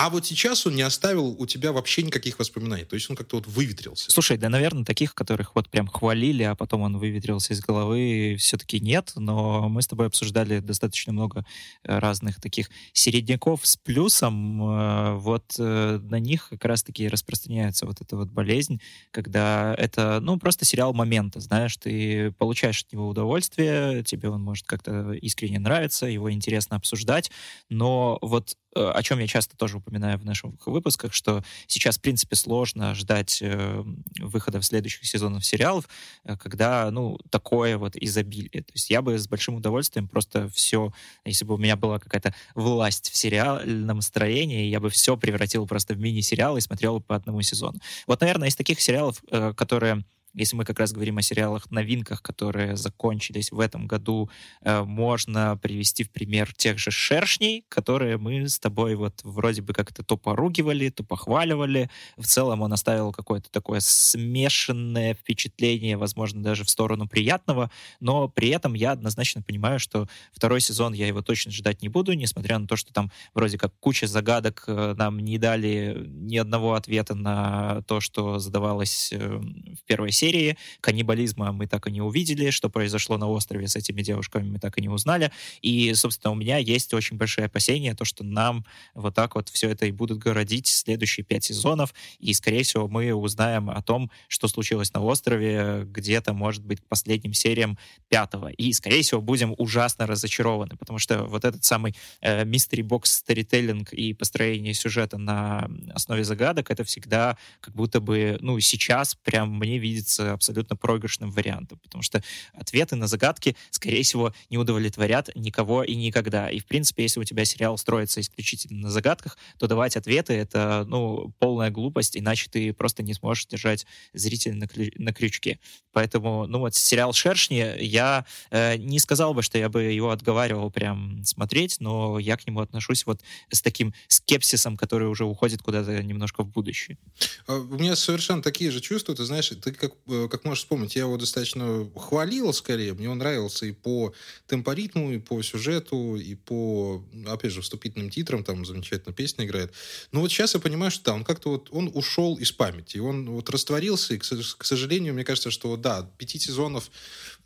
[0.00, 2.84] а вот сейчас он не оставил у тебя вообще никаких воспоминаний.
[2.84, 4.10] То есть он как-то вот выветрился.
[4.10, 8.80] Слушай, да, наверное, таких, которых вот прям хвалили, а потом он выветрился из головы, все-таки
[8.80, 9.12] нет.
[9.16, 11.44] Но мы с тобой обсуждали достаточно много
[11.84, 14.62] э, разных таких середняков с плюсом.
[14.62, 20.38] Э, вот э, на них как раз-таки распространяется вот эта вот болезнь, когда это, ну,
[20.38, 26.06] просто сериал момента, знаешь, ты получаешь от него удовольствие, тебе он может как-то искренне нравиться,
[26.06, 27.30] его интересно обсуждать,
[27.68, 32.36] но вот о чем я часто тоже упоминаю в наших выпусках, что сейчас, в принципе,
[32.36, 33.84] сложно ждать э,
[34.18, 35.88] выхода в следующих сезонах сериалов,
[36.24, 38.62] э, когда, ну, такое вот изобилие.
[38.62, 40.92] То есть я бы с большим удовольствием просто все,
[41.24, 45.94] если бы у меня была какая-то власть в сериальном строении, я бы все превратил просто
[45.94, 47.80] в мини-сериал и смотрел по одному сезону.
[48.06, 50.04] Вот, наверное, из таких сериалов, э, которые
[50.34, 54.30] если мы как раз говорим о сериалах новинках, которые закончились в этом году,
[54.62, 59.72] э, можно привести в пример тех же «Шершней», которые мы с тобой вот вроде бы
[59.72, 61.90] как-то то поругивали, то похваливали.
[62.16, 68.48] В целом он оставил какое-то такое смешанное впечатление, возможно, даже в сторону приятного, но при
[68.50, 72.66] этом я однозначно понимаю, что второй сезон я его точно ждать не буду, несмотря на
[72.66, 77.82] то, что там вроде как куча загадок э, нам не дали ни одного ответа на
[77.82, 80.56] то, что задавалось э, в первой серии.
[80.80, 82.50] Каннибализма мы так и не увидели.
[82.50, 85.32] Что произошло на острове с этими девушками, мы так и не узнали.
[85.62, 89.68] И, собственно, у меня есть очень большие опасения, то, что нам вот так вот все
[89.68, 91.92] это и будут городить следующие пять сезонов.
[92.20, 96.84] И, скорее всего, мы узнаем о том, что случилось на острове где-то, может быть, к
[96.84, 97.76] последним сериям
[98.08, 98.46] пятого.
[98.46, 103.88] И, скорее всего, будем ужасно разочарованы, потому что вот этот самый э, mystery box storytelling
[103.90, 109.79] и построение сюжета на основе загадок, это всегда как будто бы, ну, сейчас прям мне
[109.80, 115.94] видится абсолютно проигрышным вариантом, потому что ответы на загадки, скорее всего, не удовлетворят никого и
[115.94, 116.50] никогда.
[116.50, 120.84] И, в принципе, если у тебя сериал строится исключительно на загадках, то давать ответы— это,
[120.86, 125.58] ну, полная глупость, иначе ты просто не сможешь держать зрителя на, крю- на крючке.
[125.92, 130.70] Поэтому, ну, вот сериал «Шершни» я э, не сказал бы, что я бы его отговаривал
[130.70, 136.02] прям смотреть, но я к нему отношусь вот с таким скепсисом, который уже уходит куда-то
[136.02, 136.98] немножко в будущее.
[137.46, 140.96] А, у меня совершенно такие же чувства, ты знаешь, ты как Э, как можешь вспомнить,
[140.96, 142.94] я его достаточно хвалил скорее.
[142.94, 144.12] Мне он нравился и по
[144.46, 149.72] темпоритму, и по сюжету, и по, опять же, вступительным титрам, там замечательно песня играет.
[150.12, 153.30] Но вот сейчас я понимаю, что да, он как-то вот, он ушел из памяти, он
[153.30, 156.90] вот растворился, и, к сожалению, мне кажется, что да, пяти сезонов,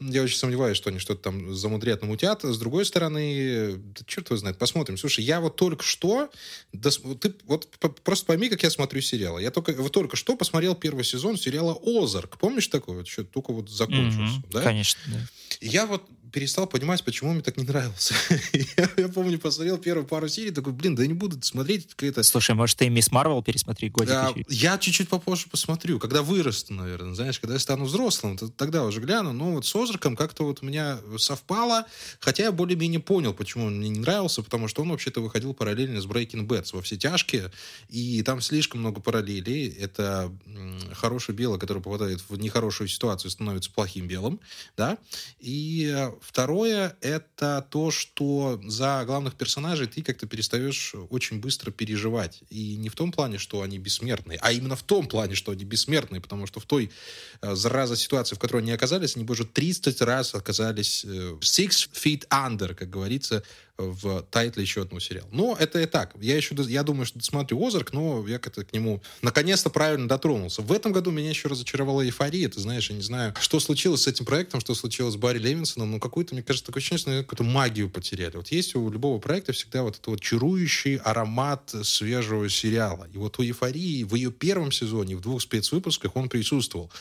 [0.00, 2.42] я очень сомневаюсь, что они что-то там замудрят, намутят.
[2.42, 4.96] С другой стороны, да черт его знает, посмотрим.
[4.96, 6.30] Слушай, я вот только что,
[6.72, 7.68] да, ты вот
[8.02, 9.42] просто пойми, как я смотрю сериалы.
[9.42, 12.38] Я только, вот только что посмотрел первый сезон сериала «Озарк».
[12.38, 12.98] Помнишь такое?
[12.98, 14.62] Вот, что только вот закончился, mm-hmm, да?
[14.62, 15.20] Конечно, да.
[15.60, 18.12] Я вот перестал понимать, почему мне так не нравился.
[18.76, 22.24] я, я помню, посмотрел первую пару серий, такой, блин, да не буду смотреть какая-то...
[22.24, 27.14] Слушай, может, ты Мисс Марвел пересмотри годик а, Я чуть-чуть попозже посмотрю, когда вырасту, наверное,
[27.14, 29.32] знаешь, когда я стану взрослым, то, тогда уже гляну.
[29.32, 31.86] Но вот с Озраком как-то вот у меня совпало,
[32.18, 36.00] хотя я более-менее понял, почему он мне не нравился, потому что он вообще-то выходил параллельно
[36.00, 37.52] с Breaking Bad, во все тяжкие,
[37.88, 39.68] и там слишком много параллелей.
[39.68, 40.32] Это
[40.94, 44.40] хороший белый, который попадает в нехорошую ситуацию, становится плохим белым,
[44.76, 44.98] да,
[45.44, 52.42] и э, Второе— это то, что за главных персонажей ты как-то перестаешь очень быстро переживать.
[52.48, 55.64] И не в том плане, что они бессмертные, а именно в том плане, что они
[55.64, 56.90] бессмертные, потому что в той
[57.42, 61.90] э, зараза ситуации, в которой они оказались, они бы уже 30 раз оказались э, six
[61.92, 63.42] feet under, как говорится,
[63.76, 65.28] в тайтле еще одного сериала.
[65.32, 66.14] Но это и так.
[66.20, 70.62] Я еще, я думаю, что досмотрю Озарк, но я как-то к нему наконец-то правильно дотронулся.
[70.62, 72.48] В этом году меня еще разочаровала эйфория.
[72.48, 75.90] Ты знаешь, я не знаю, что случилось с этим проектом, что случилось с Барри Левинсоном,
[75.90, 78.36] но какую-то, мне кажется, такое ощущение, что какую-то магию потеряли.
[78.36, 83.08] Вот есть у любого проекта всегда вот этот вот чарующий аромат свежего сериала.
[83.12, 86.92] И вот у эйфории в ее первом сезоне, в двух спецвыпусках он присутствовал.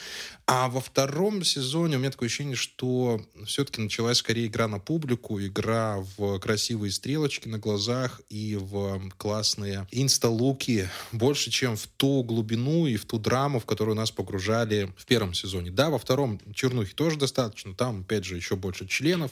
[0.45, 5.41] А во втором сезоне у меня такое ощущение, что все-таки началась скорее игра на публику,
[5.41, 12.87] игра в красивые стрелочки на глазах и в классные инста-луки больше, чем в ту глубину
[12.87, 15.71] и в ту драму, в которую нас погружали в первом сезоне.
[15.71, 19.31] Да, во втором чернухи тоже достаточно, там, опять же, еще больше членов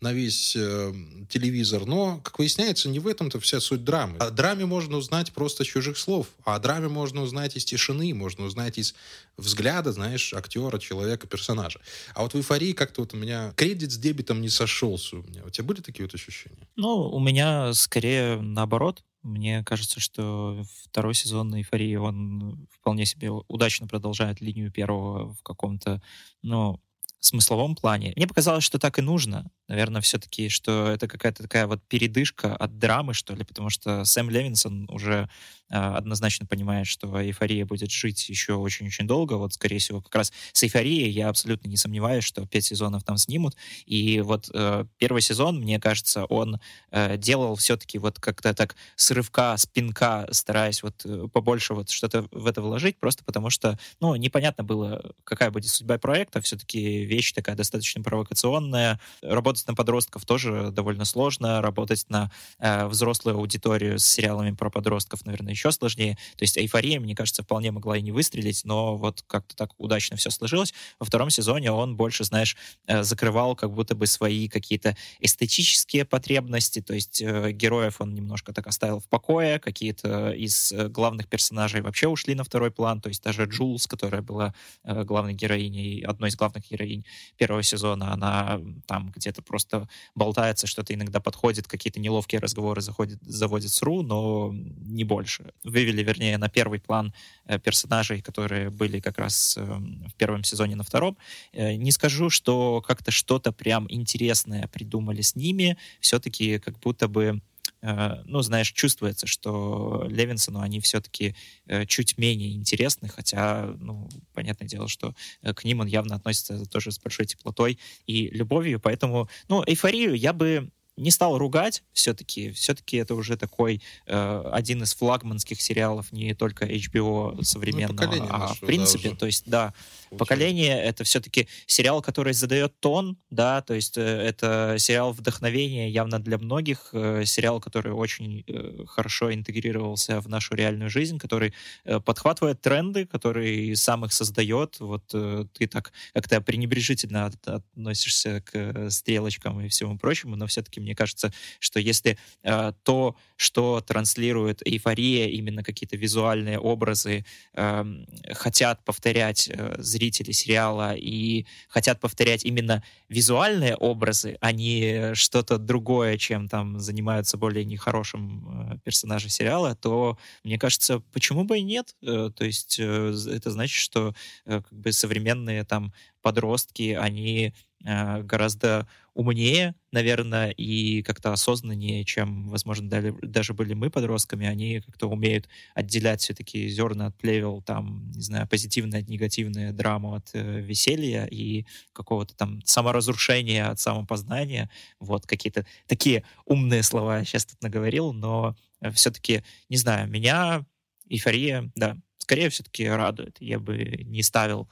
[0.00, 0.92] на весь э,
[1.30, 4.18] телевизор, но, как выясняется, не в этом-то вся суть драмы.
[4.18, 8.12] О драме можно узнать просто с чужих слов, а о драме можно узнать из тишины,
[8.12, 8.94] можно узнать из
[9.38, 11.80] взгляда, знаешь, актера, человека, персонажа.
[12.14, 15.44] А вот в эйфории как-то вот у меня кредит с дебетом не сошелся у меня.
[15.44, 16.68] У тебя были такие вот ощущения?
[16.76, 19.02] Ну, у меня скорее наоборот.
[19.22, 26.00] Мне кажется, что второй сезон «Эйфории», он вполне себе удачно продолжает линию первого в каком-то,
[26.42, 26.80] ну,
[27.18, 28.14] смысловом плане.
[28.16, 29.50] Мне показалось, что так и нужно.
[29.70, 34.28] Наверное, все-таки, что это какая-то такая вот передышка от драмы, что ли, потому что Сэм
[34.28, 35.28] Левинсон уже
[35.70, 39.34] а, однозначно понимает, что эйфория будет жить еще очень-очень долго.
[39.34, 43.16] Вот, скорее всего, как раз с эйфорией я абсолютно не сомневаюсь, что пять сезонов там
[43.16, 43.56] снимут.
[43.86, 46.58] И вот э, первый сезон, мне кажется, он
[46.90, 51.90] э, делал все-таки вот как-то так с рывка, с пинка, стараясь вот э, побольше вот
[51.90, 56.40] что-то в это вложить, просто потому что, ну, непонятно было, какая будет судьба проекта.
[56.40, 58.98] Все-таки вещь такая достаточно провокационная.
[59.22, 64.70] Работать работать на подростков тоже довольно сложно, работать на э, взрослую аудиторию с сериалами про
[64.70, 66.16] подростков, наверное, еще сложнее.
[66.36, 70.16] То есть «Эйфория», мне кажется, вполне могла и не выстрелить, но вот как-то так удачно
[70.16, 70.74] все сложилось.
[70.98, 76.80] Во втором сезоне он больше, знаешь, э, закрывал как будто бы свои какие-то эстетические потребности,
[76.80, 81.80] то есть э, героев он немножко так оставил в покое, какие-то из э, главных персонажей
[81.80, 84.54] вообще ушли на второй план, то есть даже Джулс, которая была
[84.84, 87.04] э, главной героиней, одной из главных героинь
[87.36, 93.70] первого сезона, она там где-то просто болтается, что-то иногда подходит, какие-то неловкие разговоры заходит, заводит
[93.70, 95.52] с Ру, но не больше.
[95.64, 97.12] Вывели, вернее, на первый план
[97.46, 101.16] э, персонажей, которые были как раз э, в первом сезоне, на втором.
[101.52, 107.40] Э, не скажу, что как-то что-то прям интересное придумали с ними, все-таки как будто бы
[107.82, 111.34] ну, знаешь, чувствуется, что Левинсону они все-таки
[111.66, 116.66] э, чуть менее интересны, хотя, ну, понятное дело, что э, к ним он явно относится
[116.66, 120.70] тоже с большой теплотой и любовью, поэтому, ну, эйфорию я бы
[121.00, 122.50] не стал ругать все-таки.
[122.52, 128.54] Все-таки это уже такой э, один из флагманских сериалов не только HBO современного, ну, а
[128.54, 129.74] в принципе, да, то есть, да,
[130.10, 130.18] Получается.
[130.18, 136.18] поколение это все-таки сериал, который задает тон, да, то есть э, это сериал вдохновения явно
[136.18, 142.00] для многих, э, сериал, который очень э, хорошо интегрировался в нашу реальную жизнь, который э,
[142.00, 144.80] подхватывает тренды, который сам их создает.
[144.80, 150.46] Вот э, ты так как-то пренебрежительно от, относишься к э, стрелочкам и всему прочему, но
[150.46, 157.24] все-таки мне мне кажется, что если э, то, что транслирует эйфория, именно какие-то визуальные образы,
[157.54, 157.84] э,
[158.32, 166.18] хотят повторять э, зрители сериала и хотят повторять именно визуальные образы, а не что-то другое,
[166.18, 171.94] чем там занимаются более нехорошим э, персонажи сериала, то, мне кажется, почему бы и нет?
[172.02, 174.12] Э, то есть э, это значит, что
[174.44, 182.88] э, как бы современные там подростки, они гораздо умнее, наверное, и как-то осознаннее, чем, возможно,
[182.88, 184.46] даже были мы подростками.
[184.46, 190.14] Они как-то умеют отделять все-таки зерна от плевел, там, не знаю, позитивное от негативное, драму
[190.14, 194.70] от э, веселья и какого-то там саморазрушения от самопознания.
[195.00, 200.64] Вот какие-то такие умные слова я сейчас тут наговорил, но э, все-таки, не знаю, меня
[201.08, 203.36] эйфория, да, скорее все-таки радует.
[203.40, 204.68] Я бы не ставил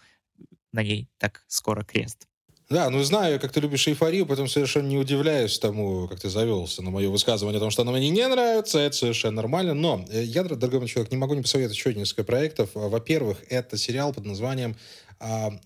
[0.72, 2.27] на ней так скоро крест.
[2.70, 6.82] Да, ну знаю, как ты любишь эйфорию, поэтому совершенно не удивляюсь тому, как ты завелся
[6.82, 9.72] на мое высказывание о том, что она мне не нравится, это совершенно нормально.
[9.72, 12.68] Но э, я, дорогой мой человек, не могу не посоветовать еще несколько проектов.
[12.74, 14.76] Во-первых, это сериал под названием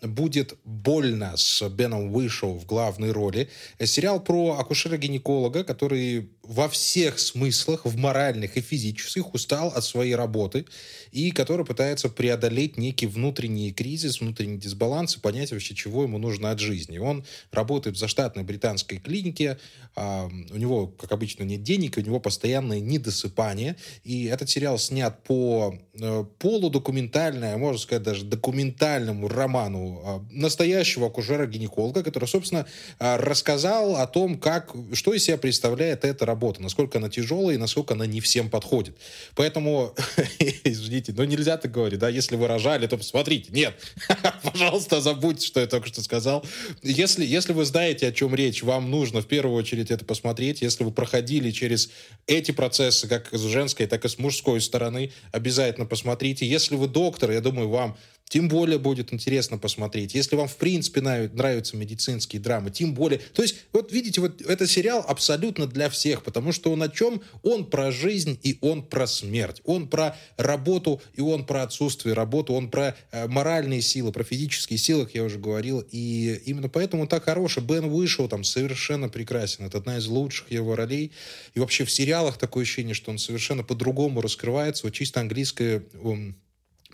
[0.00, 3.50] будет больно с Беном Уишоу в главной роли.
[3.78, 10.66] Сериал про акушера-гинеколога, который во всех смыслах, в моральных и физических, устал от своей работы
[11.12, 16.50] и который пытается преодолеть некий внутренний кризис, внутренний дисбаланс и понять вообще, чего ему нужно
[16.50, 16.98] от жизни.
[16.98, 19.58] Он работает в заштатной британской клинике,
[19.94, 25.22] а, у него, как обычно, нет денег, у него постоянное недосыпание, и этот сериал снят
[25.24, 32.66] по э, полудокументальному, можно сказать, даже документальному роману а, настоящего акушера-гинеколога, который, собственно,
[32.98, 37.58] а, рассказал о том, как, что из себя представляет эта работа, насколько она тяжелая и
[37.58, 38.96] насколько она не всем подходит.
[39.34, 39.94] Поэтому,
[40.64, 43.50] извините, но нельзя так говорить, да, если вы рожали, то посмотрите.
[43.52, 43.74] Нет,
[44.42, 46.44] пожалуйста, забудьте, что я только что сказал.
[46.82, 50.62] Если, если вы знаете, о чем речь, вам нужно в первую очередь это посмотреть.
[50.62, 51.90] Если вы проходили через
[52.26, 56.46] эти процессы, как с женской, так и с мужской стороны, обязательно посмотрите.
[56.46, 57.96] Если вы доктор, я думаю, вам
[58.32, 60.14] тем более будет интересно посмотреть.
[60.14, 63.18] Если вам, в принципе, нравятся медицинские драмы, тем более...
[63.18, 67.20] То есть, вот видите, вот этот сериал абсолютно для всех, потому что он о чем?
[67.42, 69.60] Он про жизнь и он про смерть.
[69.64, 72.54] Он про работу и он про отсутствие работы.
[72.54, 75.84] Он про э, моральные силы, про физические силы, как я уже говорил.
[75.90, 77.62] И именно поэтому он так хороший.
[77.62, 79.66] Бен вышел там совершенно прекрасен.
[79.66, 81.12] Это одна из лучших его ролей.
[81.52, 84.86] И вообще в сериалах такое ощущение, что он совершенно по-другому раскрывается.
[84.86, 85.84] Вот чисто английское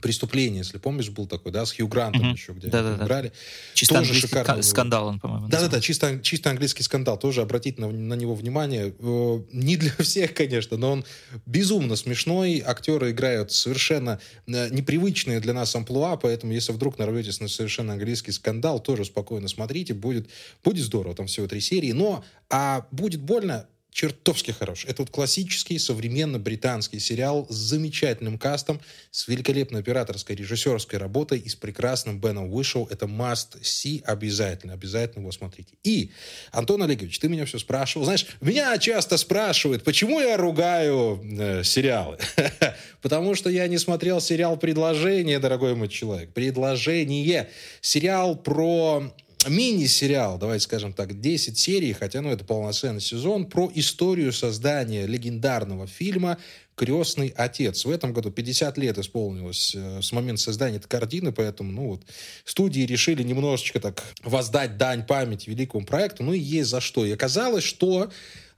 [0.01, 2.33] преступление, если помнишь, был такой, да, с Хью Грантом mm-hmm.
[2.33, 3.33] еще, где да, да, играли.
[3.75, 5.49] Чисто тоже шикарный скандал он, по-моему.
[5.49, 7.19] Да-да-да, чисто, чисто английский скандал.
[7.19, 8.95] Тоже обратить на, на него внимание.
[8.99, 11.05] Э, не для всех, конечно, но он
[11.47, 12.63] безумно смешной.
[12.65, 18.33] Актеры играют совершенно э, непривычные для нас амплуа, поэтому если вдруг нарветесь на совершенно английский
[18.33, 19.95] скандал, тоже спокойно смотрите.
[19.95, 20.29] Будет,
[20.63, 21.93] будет здорово, там всего три серии.
[21.93, 24.85] Но а будет больно, чертовски хорош.
[24.87, 28.81] Это вот классический современный британский сериал с замечательным кастом,
[29.11, 32.87] с великолепной операторской режиссерской работой и с прекрасным Беном Уишоу.
[32.91, 34.75] Это must see обязательно.
[34.75, 35.75] Обязательно его смотрите.
[35.83, 36.13] И,
[36.53, 38.05] Антон Олегович, ты меня все спрашивал.
[38.05, 42.19] Знаешь, меня часто спрашивают, почему я ругаю э, сериалы.
[43.03, 46.33] Потому что я не смотрел сериал «Предложение», дорогой мой человек.
[46.33, 47.49] «Предложение».
[47.81, 49.13] Сериал про
[49.47, 55.87] мини-сериал, давайте скажем так, 10 серий, хотя ну, это полноценный сезон, про историю создания легендарного
[55.87, 56.39] фильма
[56.75, 57.85] «Крестный отец».
[57.85, 62.03] В этом году 50 лет исполнилось э, с момента создания этой картины, поэтому ну, вот,
[62.45, 67.05] студии решили немножечко так воздать дань памяти великому проекту, ну и есть за что.
[67.05, 68.11] И оказалось, что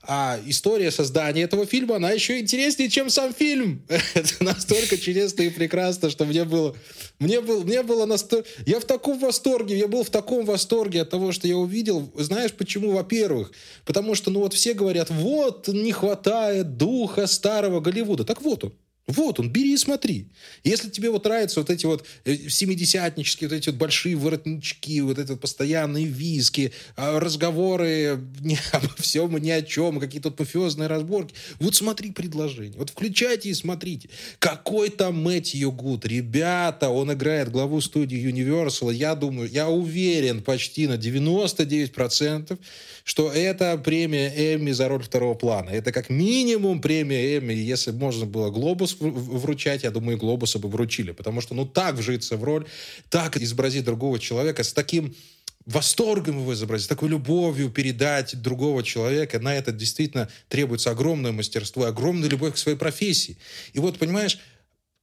[0.03, 3.85] а история создания этого фильма, она еще интереснее, чем сам фильм.
[4.13, 6.75] Это настолько чудесно и прекрасно, что мне было...
[7.19, 8.49] Мне было, мне было настолько...
[8.65, 12.11] Я в таком восторге, я был в таком восторге от того, что я увидел.
[12.15, 12.91] Знаешь почему?
[12.91, 13.51] Во-первых,
[13.85, 18.23] потому что, ну вот все говорят, вот, не хватает духа старого Голливуда.
[18.23, 18.73] Так вот он.
[19.07, 20.27] Вот он, бери и смотри.
[20.63, 25.17] Если тебе вот нравятся вот эти вот э, семидесятнические, вот эти вот большие воротнички, вот
[25.17, 30.39] эти вот постоянные виски, а, разговоры не обо всем и ни о чем, какие-то вот
[30.39, 32.77] мафиозные разборки, вот смотри предложение.
[32.77, 34.09] Вот включайте и смотрите.
[34.39, 36.05] Какой там Мэтью Гуд.
[36.05, 38.93] Ребята, он играет главу студии Universal.
[38.93, 42.57] Я думаю, я уверен почти на 99%,
[43.03, 45.71] что это премия Эмми за роль второго плана.
[45.71, 51.11] Это как минимум премия Эмми, если можно было глобус вручать, я думаю, глобуса бы вручили.
[51.11, 52.65] Потому что, ну, так вжиться в роль,
[53.09, 55.15] так изобразить другого человека с таким
[55.65, 62.29] восторгом его изобразить, такой любовью передать другого человека, на это действительно требуется огромное мастерство, огромная
[62.29, 63.37] любовь к своей профессии.
[63.73, 64.39] И вот, понимаешь,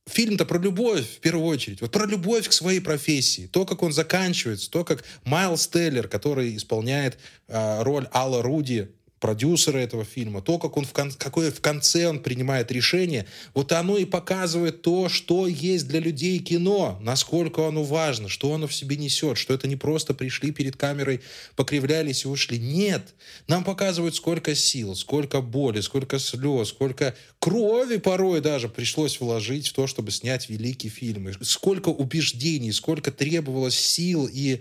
[0.07, 1.81] фильм-то про любовь в первую очередь.
[1.81, 3.47] Вот про любовь к своей профессии.
[3.47, 8.91] То, как он заканчивается, то, как Майлз Теллер, который исполняет э, роль Алла Руди
[9.21, 13.73] продюсера этого фильма, то, как он в кон- какое в конце он принимает решение, вот
[13.73, 18.75] оно и показывает то, что есть для людей кино, насколько оно важно, что оно в
[18.75, 21.21] себе несет, что это не просто пришли перед камерой,
[21.57, 22.59] покривлялись и ушли.
[22.59, 23.15] Нет,
[23.47, 29.73] нам показывают, сколько сил, сколько боли, сколько слез, сколько крови порой даже пришлось вложить в
[29.73, 34.61] то, чтобы снять великий фильм, сколько убеждений, сколько требовалось сил и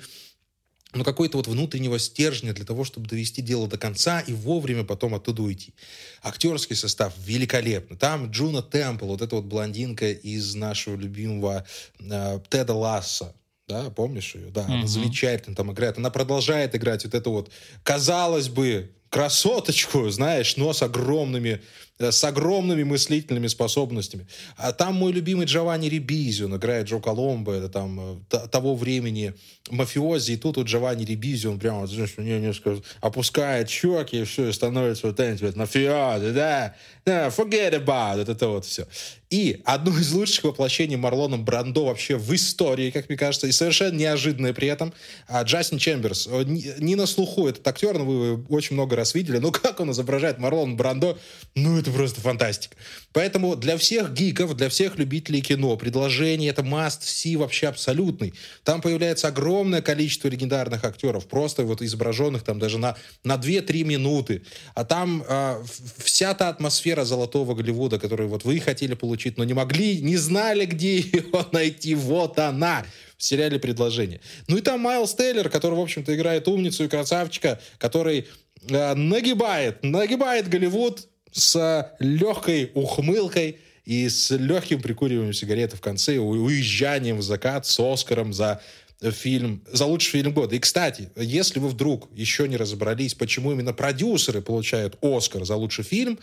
[0.97, 5.15] ну, какой-то вот внутреннего стержня для того, чтобы довести дело до конца и вовремя потом
[5.15, 5.73] оттуда уйти.
[6.21, 7.97] Актерский состав великолепный.
[7.97, 11.65] Там Джуно Темпл, вот эта вот блондинка из нашего любимого
[11.99, 13.33] э, Теда Ласса,
[13.67, 14.49] да, помнишь ее?
[14.49, 14.73] Да, mm-hmm.
[14.73, 15.97] она замечательно там играет.
[15.97, 17.51] Она продолжает играть вот эту вот,
[17.83, 21.61] казалось бы, красоточку, знаешь, но с огромными
[21.99, 24.27] Э, с огромными мыслительными способностями.
[24.55, 29.33] А там мой любимый Джованни Рибизи он играет Джо Коломбо, это там э, того времени
[29.71, 34.49] мафиози, и тут вот Джованни Рибизион он прямо, знаешь, мне несколько опускает щеки, и все,
[34.49, 38.85] и становится вот этим, мафиози, да, да, forget about it, это вот все.
[39.29, 43.97] И одно из лучших воплощений Марлоном Брандо вообще в истории, как мне кажется, и совершенно
[43.97, 44.93] неожиданное при этом,
[45.27, 46.27] а, Джастин Чемберс.
[46.27, 49.91] Не, не на слуху этот актер, но вы очень много раз видели, но как он
[49.91, 51.17] изображает Марлона Брандо,
[51.55, 52.75] ну, это просто фантастика.
[53.13, 58.33] Поэтому для всех гиков, для всех любителей кино, предложение это must see вообще абсолютный.
[58.63, 64.43] Там появляется огромное количество легендарных актеров, просто вот изображенных там даже на, на 2-3 минуты.
[64.75, 65.63] А там э,
[65.97, 70.65] вся та атмосфера золотого Голливуда, которую вот вы хотели получить, но не могли, не знали,
[70.65, 72.85] где ее найти, вот она
[73.17, 74.21] в сериале «Предложение».
[74.47, 78.27] Ну и там Майлз Тейлор, который, в общем-то, играет умницу и красавчика, который
[78.71, 87.21] нагибает, нагибает Голливуд с легкой ухмылкой и с легким прикуриванием сигареты в конце, уезжанием в
[87.21, 88.61] закат с Оскаром за
[89.01, 90.55] фильм, за лучший фильм года.
[90.55, 95.83] И, кстати, если вы вдруг еще не разобрались, почему именно продюсеры получают Оскар за лучший
[95.83, 96.19] фильм,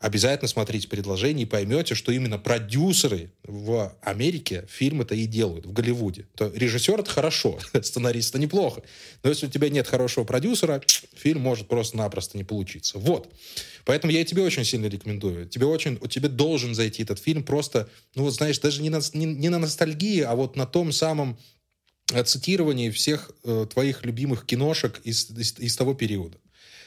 [0.00, 6.26] обязательно смотрите предложение и поймете, что именно продюсеры в Америке фильмы-то и делают, в Голливуде.
[6.34, 8.82] То режиссер— это хорошо, сценарист— это неплохо.
[9.22, 10.82] Но если у тебя нет хорошего продюсера,
[11.14, 12.98] фильм может просто-напросто не получиться.
[12.98, 13.32] Вот.
[13.84, 15.48] Поэтому я тебе очень сильно рекомендую.
[15.48, 19.26] Тебе очень, тебе должен зайти этот фильм просто, ну вот знаешь, даже не на, не,
[19.26, 21.38] не на ностальгии, а вот на том самом
[22.12, 26.38] э, цитировании всех э, твоих любимых киношек из, из, из того периода.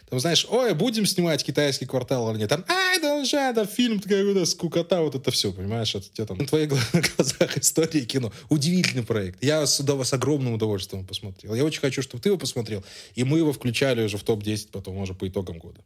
[0.10, 2.49] Там, знаешь, ой, будем снимать китайский квартал или нет.
[2.49, 5.93] Там, ай, да уже, это фильм, какая-то скукота, вот это все, понимаешь?
[5.95, 6.70] Это тебе там на твоих
[7.18, 8.32] глазах истории кино.
[8.47, 9.43] Удивительный проект.
[9.43, 11.53] Я с, с огромным удовольствием посмотрел.
[11.55, 12.86] Я очень хочу, чтобы ты его посмотрел,
[13.16, 15.84] и мы его включали уже в топ-10 потом, уже по итогам года.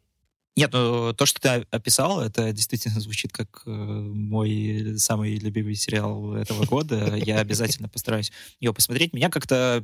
[0.56, 6.36] Нет, ну то, что ты описал, это действительно звучит как э, мой самый любимый сериал
[6.36, 7.16] этого года.
[7.16, 9.14] Я обязательно постараюсь его посмотреть.
[9.14, 9.84] Меня как-то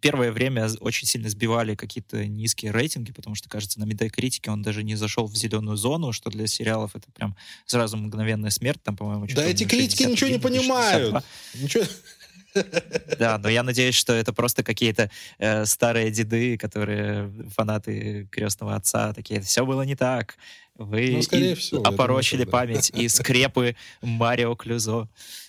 [0.00, 4.82] первое время очень сильно сбивали какие-то низкие рейтинги, потому что, кажется, на Метакритике он даже
[4.82, 9.26] не зашел в зеленую зону, что для сериалов это прям сразу мгновенная смерть, там, по-моему,
[9.34, 11.24] Да эти критики ничего не понимают.
[11.54, 11.84] Ничего...
[13.18, 19.12] Да, но я надеюсь, что это просто какие-то э, старые деды, которые фанаты крестного отца,
[19.12, 20.36] такие, все было не так.
[20.76, 23.00] Вы ну, и всего, опорочили думаю, память да.
[23.00, 25.08] и скрепы Марио Клюзо.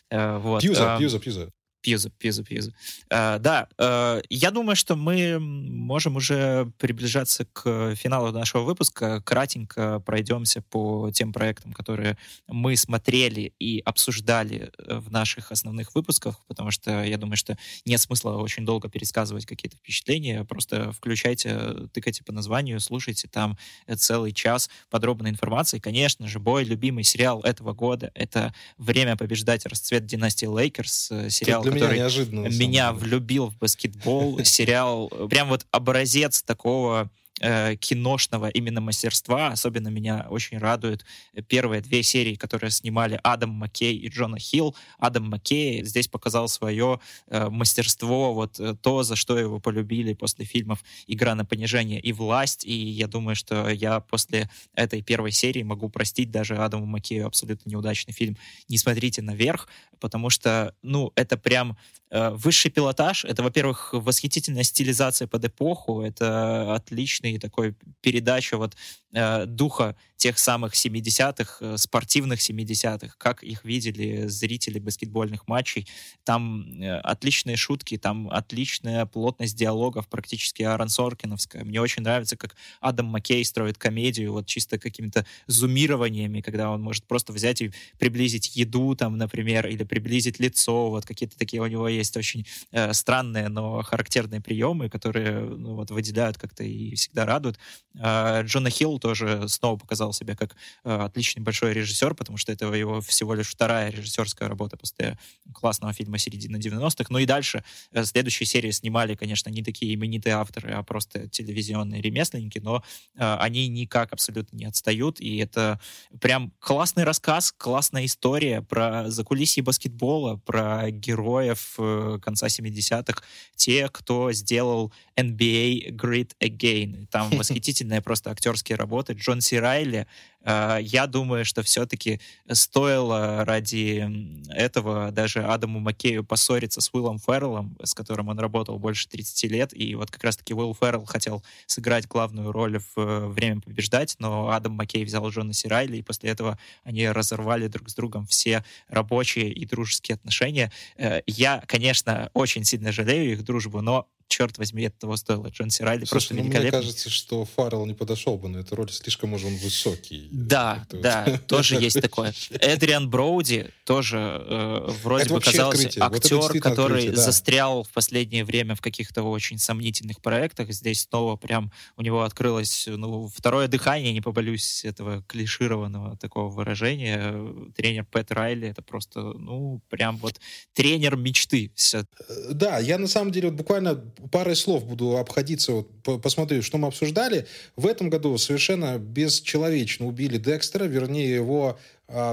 [0.10, 0.62] Э, вот.
[0.62, 1.52] Пьюза, э, Пьюза, Пьюза.
[1.82, 2.74] Пьюзу, пьюзу, пьюзу.
[3.10, 9.22] Uh, да, uh, я думаю, что мы можем уже приближаться к финалу нашего выпуска.
[9.22, 12.18] Кратенько пройдемся по тем проектам, которые
[12.48, 18.02] мы смотрели и обсуждали э, в наших основных выпусках, потому что я думаю, что нет
[18.02, 20.44] смысла очень долго пересказывать какие-то впечатления.
[20.44, 23.58] Просто включайте, тыкайте по названию, слушайте там
[23.98, 25.80] целый час подробной информации.
[25.80, 29.66] Конечно же, бой любимый сериал этого года— это «Время побеждать.
[29.66, 31.12] Расцвет династии Лейкерс».
[31.30, 34.40] Сериал, для который меня, неожиданно, меня влюбил в баскетбол.
[34.44, 37.10] Сериал, прям вот образец такого
[37.40, 39.48] э, киношного именно мастерства.
[39.48, 41.06] Особенно меня очень радуют
[41.48, 44.76] первые две серии, которые снимали Адам Маккей и Джона Хилл.
[44.98, 50.46] Адам Маккей здесь показал свое э, мастерство, вот э, то, за что его полюбили после
[50.46, 52.66] фильмов «Игра на понижение» и «Власть».
[52.66, 57.70] И я думаю, что я после этой первой серии могу простить даже Адаму Маккею абсолютно
[57.70, 58.38] неудачный фильм
[58.68, 59.68] «Не смотрите наверх»,
[60.00, 61.78] потому что, ну, это прям
[62.09, 63.26] э, высший пилотаж.
[63.26, 68.76] Это, во-первых, восхитительная стилизация под эпоху, это отличный такой передача вот
[69.14, 75.88] э, духа тех самых 70-х, э, спортивных 70-х, как их видели зрители баскетбольных матчей.
[76.26, 81.64] Там э, отличные шутки, там отличная плотность диалогов, практически Аарон Соркиновская.
[81.64, 87.06] Мне очень нравится, как Адам Маккей строит комедию вот чисто какими-то зумированиями, когда он может
[87.06, 91.88] просто взять и приблизить еду, там, например, или приблизить лицо, вот какие-то такие у него
[92.00, 97.60] есть очень э, странные, но характерные приемы, которые ну, вот выделяют как-то и всегда радуют.
[97.96, 102.66] Э, Джона Хилл тоже снова показал себя как э, отличный большой режиссер, потому что это
[102.74, 105.18] его всего лишь вторая режиссерская работа после
[105.54, 107.06] классного фильма середины 90-х.
[107.10, 112.02] Ну и дальше э, следующие серии снимали, конечно, не такие именитые авторы, а просто телевизионные
[112.02, 112.84] ремесленники, но
[113.16, 115.80] э, они никак абсолютно не отстают, и это
[116.22, 121.76] прям классный рассказ, классная история про закулисье баскетбола, про героев
[122.16, 123.22] э, конца 70-х,
[123.56, 127.08] те, кто сделал NBA Great Again.
[127.12, 129.14] Там восхитительная просто актерские работы.
[129.14, 130.08] Джон Си Райли,
[130.39, 132.20] а, я думаю, что все-таки
[132.52, 134.10] стоило ради
[134.50, 139.74] этого даже Адаму Маккею поссориться с Уиллом Ферреллом, с которым он работал больше 30 лет,
[139.74, 144.50] и вот как раз-таки Уилл Феррелл хотел сыграть главную роль в э, «Время побеждать», но
[144.50, 149.52] Адам Маккей взял Джона Сирайли, и после этого они разорвали друг с другом все рабочие
[149.52, 150.72] и дружеские отношения.
[150.98, 155.48] Э, я, конечно, очень сильно жалею их дружбу, но черт возьми, это того стоило.
[155.48, 156.80] Джон Си Райли Слушай, просто ну, великолепный.
[156.80, 160.30] Мне кажется, что Фаррелл не подошел бы на эту роль, слишком уж он высокий.
[160.32, 162.34] Да, да, тоже есть такое.
[162.62, 169.24] Эдриан Броуди тоже э, вроде бы казался актер, который застрял в последнее время в каких-то
[169.24, 170.72] очень сомнительных проектах.
[170.72, 177.36] Здесь снова прям у него открылось ну, второе дыхание, не поболюсь этого клишированного такого выражения.
[177.76, 180.40] Тренер Пэт Райли, это просто, ну, прям вот
[180.74, 181.72] тренер мечты.
[181.76, 182.06] Все.
[182.30, 183.96] Э, да, я на самом деле вот буквально
[184.32, 187.48] парой слов буду обходиться, вот, посмотрю, что мы обсуждали.
[187.76, 191.80] В этом году совершенно бесчеловечно убили Декстера, вернее, его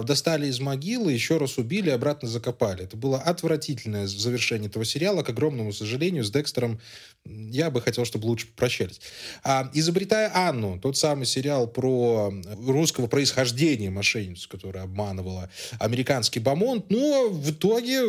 [0.05, 2.85] достали из могилы, еще раз убили, обратно закопали.
[2.85, 6.81] Это было отвратительное завершение этого сериала, к огромному сожалению, с Декстером
[7.25, 9.01] я бы хотел, чтобы лучше попрощались.
[9.43, 12.33] А, «Изобретая Анну», тот самый сериал про
[12.67, 18.01] русского происхождения мошенницу, которая обманывала американский бомонд, но в итоге,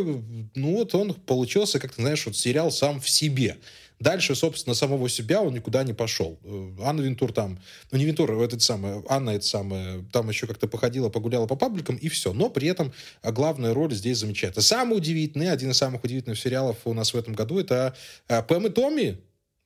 [0.55, 3.57] ну вот он получился, как ты знаешь, вот сериал сам в себе.
[3.99, 6.39] Дальше, собственно, самого себя он никуда не пошел.
[6.43, 7.59] Э, Анна Винтур там,
[7.91, 11.55] ну не Винтур, а этот самый, Анна это самое, там еще как-то походила, погуляла по
[11.55, 12.33] пабликам и все.
[12.33, 12.93] Но при этом
[13.23, 14.63] главная роль здесь замечательная.
[14.63, 17.95] Самый удивительный, один из самых удивительных сериалов у нас в этом году это
[18.27, 19.17] а, Пэм и Томми,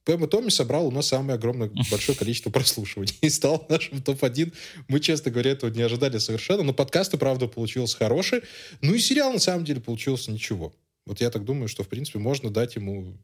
[0.06, 4.54] Пэм и Томми собрал у нас самое огромное, большое количество прослушиваний и стал нашим топ-1.
[4.88, 8.42] Мы, честно говоря, этого не ожидали совершенно, но подкасты, правда, получился хороший.
[8.82, 10.74] Ну и сериал, на самом деле, получился ничего.
[11.06, 13.18] Вот я так думаю, что, в принципе, можно дать ему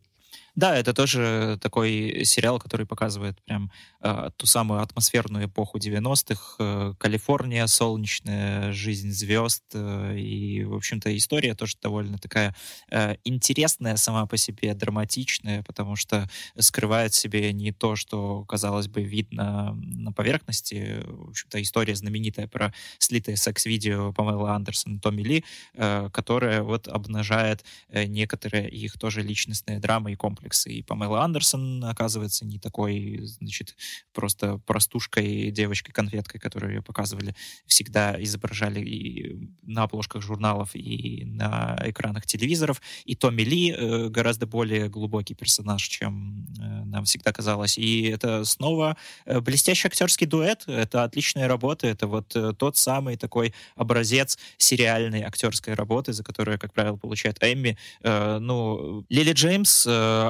[0.57, 6.55] да, это тоже такой сериал, который показывает прям э, ту самую атмосферную эпоху 90-х.
[6.57, 9.63] Э, Калифорния, солнечная жизнь звезд.
[9.75, 12.55] Э, и, в общем-то, история тоже довольно такая
[12.89, 16.27] э, интересная сама по себе, драматичная, потому что
[16.57, 21.03] скрывает в себе не то, что, казалось бы, видно на поверхности.
[21.05, 25.45] В общем-то, история знаменитая про слитое секс-видео Памела Андерсон и Томми Ли,
[25.75, 30.69] э, которая вот обнажает э, некоторые их тоже личностные драмы и комплексы комплексы.
[30.69, 33.75] И Памела Андерсон, оказывается, не такой, значит,
[34.13, 37.35] просто простушкой, девочкой-конфеткой, которую ее показывали,
[37.65, 42.81] всегда изображали и на обложках журналов, и на экранах телевизоров.
[43.05, 47.77] И Томми Ли э, гораздо более глубокий персонаж, чем э, нам всегда казалось.
[47.77, 48.95] И это снова
[49.25, 55.73] э, блестящий актерский дуэт, это отличная работа, это вот тот самый такой образец сериальной актерской
[55.73, 57.77] работы, за которую, как правило, получает Эмми.
[58.03, 59.85] Ну, Лили Джеймс,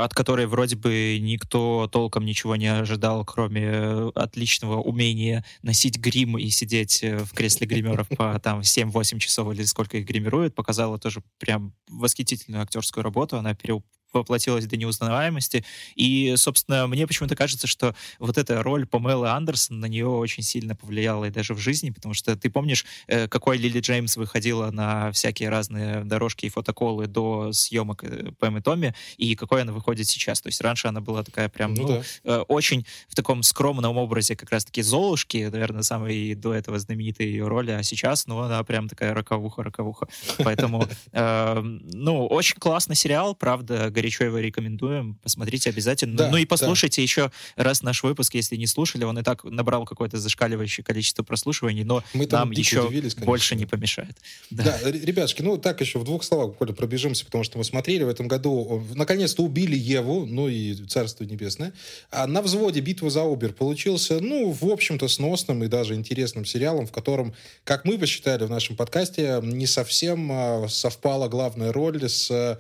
[0.08, 6.38] от которой вроде бы никто толком ничего не ожидал, кроме э, отличного умения носить грим
[6.38, 10.98] и сидеть э, в кресле гримеров по там 7-8 часов или сколько их гримируют, показала
[10.98, 13.38] тоже прям восхитительную актерскую работу.
[13.38, 13.82] Она пере,
[14.14, 15.66] воплотилась до неузнаваемости.
[15.96, 20.76] И, собственно, мне почему-то кажется, что вот эта роль Памелы Андерсон на нее очень сильно
[20.76, 25.12] повлияла и даже в жизни, потому что ты помнишь, э, какой Лили Джеймс выходила на
[25.12, 30.08] всякие разные дорожки и фотоколы до съемок э, Пэм и Томми, и какой она выходит
[30.08, 30.42] сейчас.
[30.42, 32.04] То есть раньше она была такая прям, ну, ну да.
[32.24, 37.48] Э, очень в таком скромном образе как раз-таки Золушки, наверное, самой до этого знаменитой ее
[37.48, 40.08] роли, а сейчас, ну, она прям такая роковуха-роковуха.
[40.40, 45.16] Поэтому, ну, очень классный сериал, правда, горячо его рекомендуем.
[45.24, 46.16] Посмотрите обязательно.
[46.18, 47.04] Да, ну и послушайте да.
[47.04, 49.04] еще раз наш выпуск, если не слушали.
[49.06, 54.16] Он и так набрал какое-то зашкаливающее количество прослушиваний, но Мы нам еще больше не помешает.
[54.52, 54.64] Да.
[54.64, 58.10] да, ребятушки, ну так еще в двух словах буквально пробежимся, потому что мы смотрели в
[58.10, 61.74] этом году, наконец-то убили Еву, ну и Царство Небесное.
[62.12, 66.86] А на взводе «Битва за Убер» получился, ну, в общем-то, сносным и даже интересным сериалом,
[66.86, 67.34] в котором,
[67.64, 72.60] как мы посчитали в нашем подкасте, не совсем а, совпала главная роль с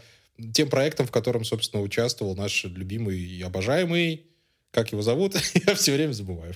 [0.53, 4.27] тем проектом, в котором, собственно, участвовал наш любимый и обожаемый
[4.71, 5.33] как его зовут?
[5.65, 6.53] Я все время забываю.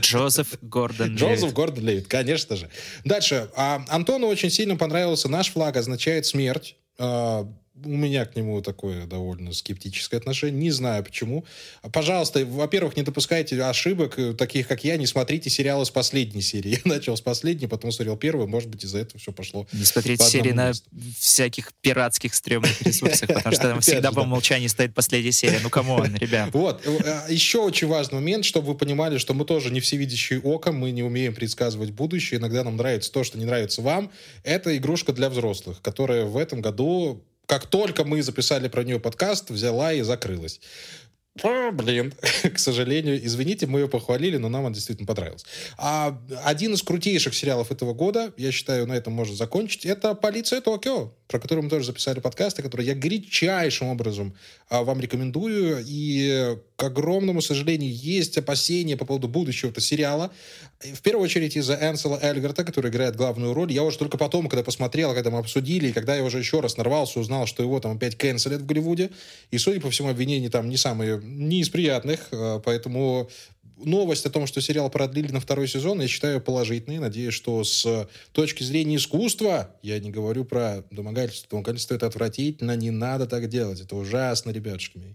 [0.00, 2.68] Джозеф Гордон Джозеф Гордон Левит, конечно же.
[3.04, 3.50] Дальше.
[3.54, 6.76] А, Антону очень сильно понравился «Наш флаг означает смерть».
[6.98, 7.46] А,
[7.84, 10.60] у меня к нему такое довольно скептическое отношение.
[10.60, 11.44] Не знаю почему.
[11.92, 14.96] Пожалуйста, во-первых, не допускайте ошибок, э, таких как я.
[14.96, 16.70] Не смотрите сериалы с последней серии.
[16.84, 18.46] Я начал с последней, потом смотрел первую.
[18.46, 19.66] Может быть, из-за этого все пошло.
[19.72, 20.72] Не смотрите серии на
[21.18, 25.60] всяких пиратских стрёмных ресурсах, потому что там всегда по умолчанию стоит последняя серия.
[25.62, 26.50] Ну, come on, ребят.
[26.52, 26.82] Вот.
[26.86, 30.76] Э, э, Еще очень важный момент, чтобы вы понимали, что мы тоже не всевидящее око,
[30.76, 32.38] мы не умеем предсказывать будущее.
[32.38, 34.10] Иногда нам нравится то, что не нравится вам.
[34.44, 39.50] Это игрушка для взрослых, которая в этом году как только мы записали про нее подкаст,
[39.50, 40.58] взяла и закрылась.
[41.42, 42.14] О, блин,
[42.54, 45.44] к сожалению, извините, мы ее похвалили, но нам он действительно понравился.
[45.76, 50.62] А один из крутейших сериалов этого года, я считаю, на этом можно закончить, это «Полиция
[50.62, 54.34] Токио», про который мы тоже записали подкасты, который я горячайшим образом
[54.68, 55.82] а, вам рекомендую.
[55.86, 60.30] И, к огромному сожалению, есть опасения по поводу будущего этого сериала.
[60.80, 63.72] В первую очередь из-за Энсела Эльгарта, который играет главную роль.
[63.72, 66.76] Я уже только потом, когда посмотрел, когда мы обсудили, и когда я уже еще раз
[66.76, 69.10] нарвался, узнал, что его там опять канцелят в Голливуде.
[69.50, 72.28] И, судя по всему, обвинения там не самые, не из приятных.
[72.30, 73.30] А, поэтому
[73.84, 76.98] новость о том, что сериал продлили на второй сезон, я считаю положительной.
[76.98, 82.90] Надеюсь, что с точки зрения искусства, я не говорю про домогательство, домогательство это отвратительно, не
[82.90, 85.14] надо так делать, это ужасно, ребятушки мои.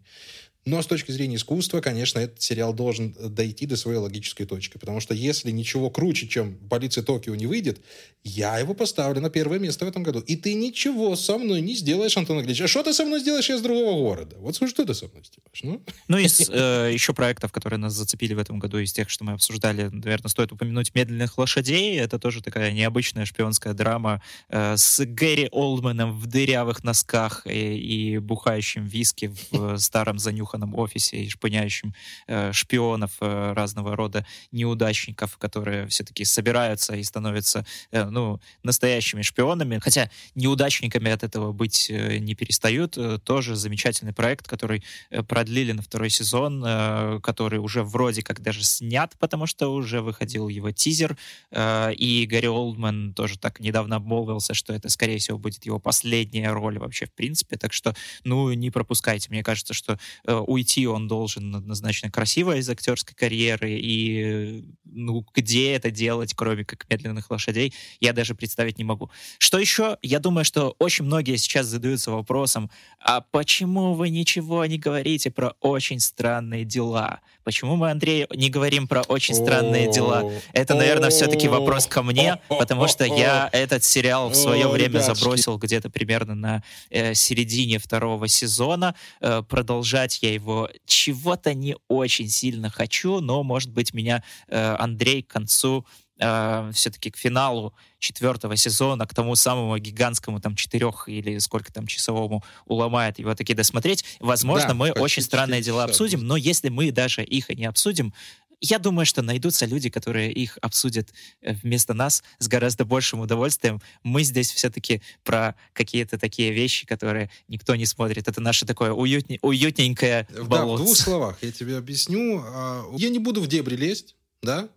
[0.67, 4.77] Но с точки зрения искусства, конечно, этот сериал должен дойти до своей логической точки.
[4.77, 7.79] Потому что если ничего круче, чем «Полиция Токио» не выйдет,
[8.25, 10.19] я его поставлю на первое место в этом году.
[10.19, 12.63] И ты ничего со мной не сделаешь, Антон Андреевич.
[12.63, 14.35] А что ты со мной сделаешь, я из другого города?
[14.39, 15.63] Вот что ты со мной сделаешь?
[15.63, 19.23] Ну, ну из э, еще проектов, которые нас зацепили в этом году, из тех, что
[19.23, 21.97] мы обсуждали, наверное, стоит упомянуть «Медленных лошадей».
[21.97, 28.17] Это тоже такая необычная шпионская драма э, с Гэри Олдманом в дырявых носках и, и
[28.17, 31.93] бухающим виски в э, старом занюханном занюханном офисе и шпыняющим
[32.27, 39.79] э, шпионов э, разного рода неудачников, которые все-таки собираются и становятся э, ну, настоящими шпионами.
[39.79, 42.97] Хотя неудачниками от этого быть э, не перестают.
[42.97, 48.41] Э, тоже замечательный проект, который э, продлили на второй сезон, э, который уже вроде как
[48.41, 51.17] даже снят, потому что уже выходил его тизер.
[51.51, 56.51] Э, и Гарри Олдман тоже так недавно обмолвился, что это, скорее всего, будет его последняя
[56.51, 57.57] роль вообще в принципе.
[57.57, 59.29] Так что, ну, не пропускайте.
[59.29, 65.73] Мне кажется, что э, уйти он должен однозначно красиво из актерской карьеры, и ну, где
[65.73, 69.09] это делать, кроме как медленных лошадей, я даже представить не могу.
[69.37, 69.97] Что еще?
[70.01, 72.69] Я думаю, что очень многие сейчас задаются вопросом,
[72.99, 77.21] а почему вы ничего не говорите про очень странные дела?
[77.47, 80.29] Почему мы, Андрей, не говорим про очень странные дела?
[80.51, 85.57] Это, наверное, все-таки вопрос ко мне, потому что я этот сериал в свое время забросил
[85.57, 88.95] где-то примерно на э, середине второго сезона.
[89.21, 95.23] Э, продолжать я его чего-то не очень сильно хочу, но, может быть, меня э, Андрей
[95.23, 95.85] к концу
[96.19, 101.87] э, все-таки к финалу четвертого сезона, к тому самому гигантскому там четырех или сколько там
[101.87, 104.05] часовому уломает его таки досмотреть.
[104.19, 108.13] Возможно, да, мы очень странные дела обсудим, но если мы даже их и не обсудим,
[108.59, 113.81] я думаю, что найдутся люди, которые их обсудят э, вместо нас с гораздо большим удовольствием.
[114.03, 118.27] Мы здесь все-таки про какие-то такие вещи, которые никто не смотрит.
[118.27, 120.49] Это наше такое уютне, уютненькое болото.
[120.49, 122.41] Да, в двух словах я тебе объясню.
[122.43, 124.69] А, я не буду в дебри лезть, да?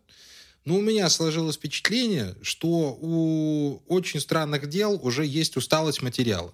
[0.65, 6.53] Но у меня сложилось впечатление, что у очень странных дел уже есть усталость материала.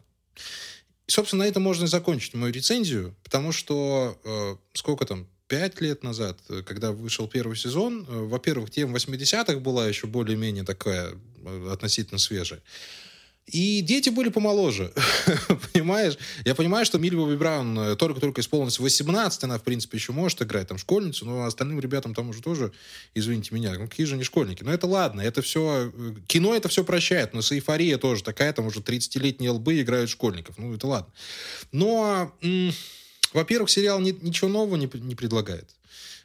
[1.07, 5.81] И, собственно, на этом можно и закончить мою рецензию, потому что э, сколько там, пять
[5.81, 11.13] лет назад, э, когда вышел первый сезон, э, во-первых, тема 80-х была еще более-менее такая
[11.45, 12.61] э, относительно свежая.
[13.47, 14.93] И дети были помоложе,
[15.73, 16.19] понимаешь?
[16.45, 20.79] Я понимаю, что Мильва Браун только-только исполнилось 18, она, в принципе, еще может играть там
[20.79, 22.73] школьницу, но остальным ребятам там уже тоже,
[23.15, 24.65] извините меня, ну какие же не школьники.
[24.65, 25.93] Но это ладно, это все,
[26.27, 30.59] кино это все прощает, но с эйфория тоже такая, там уже 30-летние лбы играют школьников,
[30.59, 31.13] ну это ладно.
[31.71, 32.35] Но
[33.33, 35.69] во-первых, сериал ни, ничего нового не, не предлагает.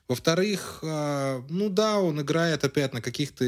[0.08, 3.46] Во-вторых, э, ну да, он играет опять на каких-то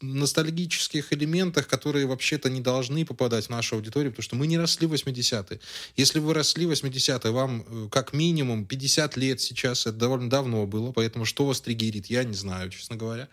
[0.00, 4.86] ностальгических элементах, которые вообще-то не должны попадать в нашу аудиторию, потому что мы не росли
[4.86, 5.60] в 80-е.
[5.96, 10.66] Если вы росли в 80-е, вам э, как минимум 50 лет сейчас, это довольно давно
[10.66, 13.28] было, поэтому что вас триггерит, я не знаю, честно говоря.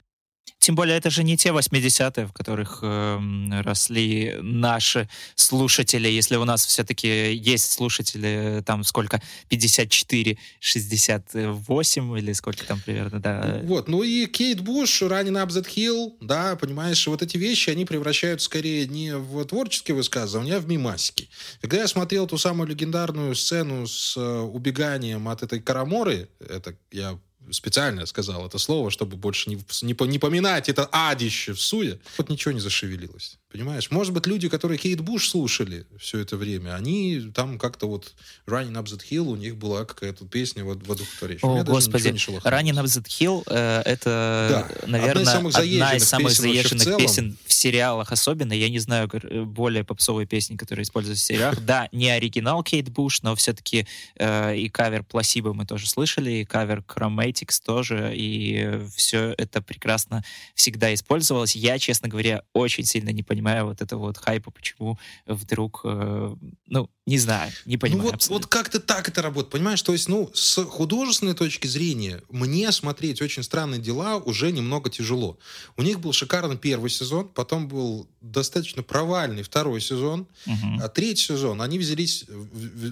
[0.66, 3.20] Тем более, это же не те 80-е, в которых э,
[3.62, 6.08] росли наши слушатели.
[6.08, 13.60] Если у нас все-таки есть слушатели, там сколько, 54, 68 или сколько там примерно, да.
[13.64, 17.86] Вот, ну и Кейт Буш, Running Up That Hill, да, понимаешь, вот эти вещи, они
[17.86, 21.30] превращают скорее не в творческие высказывания, а в мимасики.
[21.62, 27.20] Когда я смотрел ту самую легендарную сцену с э, убеганием от этой Караморы, это я
[27.52, 32.00] специально сказал это слово, чтобы больше не, не, не поминать это адище в суе.
[32.18, 33.38] Вот ничего не зашевелилось.
[33.56, 33.89] Понимаешь?
[33.89, 38.14] Может быть, люди, которые Кейт Буш слушали все это время, они там как-то вот
[38.47, 41.47] Running Up That Hill, у них была какая-то песня вот воодухотворяющая.
[41.47, 44.88] О, господи, Running Up That Hill э, это, да.
[44.88, 48.51] наверное, одна из самых заезженных, из самых песен, заезженных песен в сериалах особенно.
[48.51, 49.10] Я не знаю
[49.45, 51.64] более попсовые песни, которые используются в сериалах.
[51.64, 53.88] Да, не оригинал Кейт Буш, но все-таки
[54.18, 60.26] э, и кавер Пласибо мы тоже слышали, и кавер Chromatics тоже, и все это прекрасно
[60.56, 61.56] всегда использовалось.
[61.56, 66.36] Я, честно говоря, очень сильно не понимаю, понимаю вот этого вот хайпа, почему вдруг, э,
[66.68, 68.04] ну, не знаю, не понимаю.
[68.06, 69.82] Ну вот, вот как-то так это работает, понимаешь?
[69.84, 75.38] То есть, ну, с художественной точки зрения, мне смотреть «Очень странные дела» уже немного тяжело.
[75.78, 80.82] У них был шикарный первый сезон, потом был достаточно провальный второй сезон, угу.
[80.82, 82.26] а третий сезон они взялись,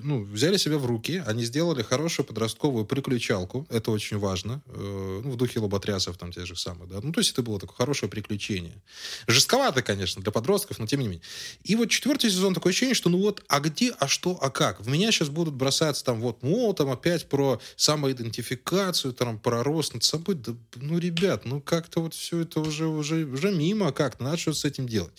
[0.03, 5.31] ну, взяли себя в руки, они сделали хорошую подростковую приключалку, это очень важно, э, ну,
[5.31, 8.11] в духе лоботрясов там те же самые, да, ну, то есть это было такое хорошее
[8.11, 8.81] приключение.
[9.25, 10.42] Жестковато, конечно, для подростков,
[10.79, 11.21] но тем не менее.
[11.63, 14.81] И вот четвертый сезон такое ощущение, что ну вот, а где, а что, а как?
[14.81, 19.93] В меня сейчас будут бросаться там вот, мол, там опять про самоидентификацию, там про рост
[19.93, 20.35] над собой.
[20.35, 24.57] Да, ну, ребят, ну как-то вот все это уже, уже, уже мимо, как надо что-то
[24.57, 25.13] с этим делать.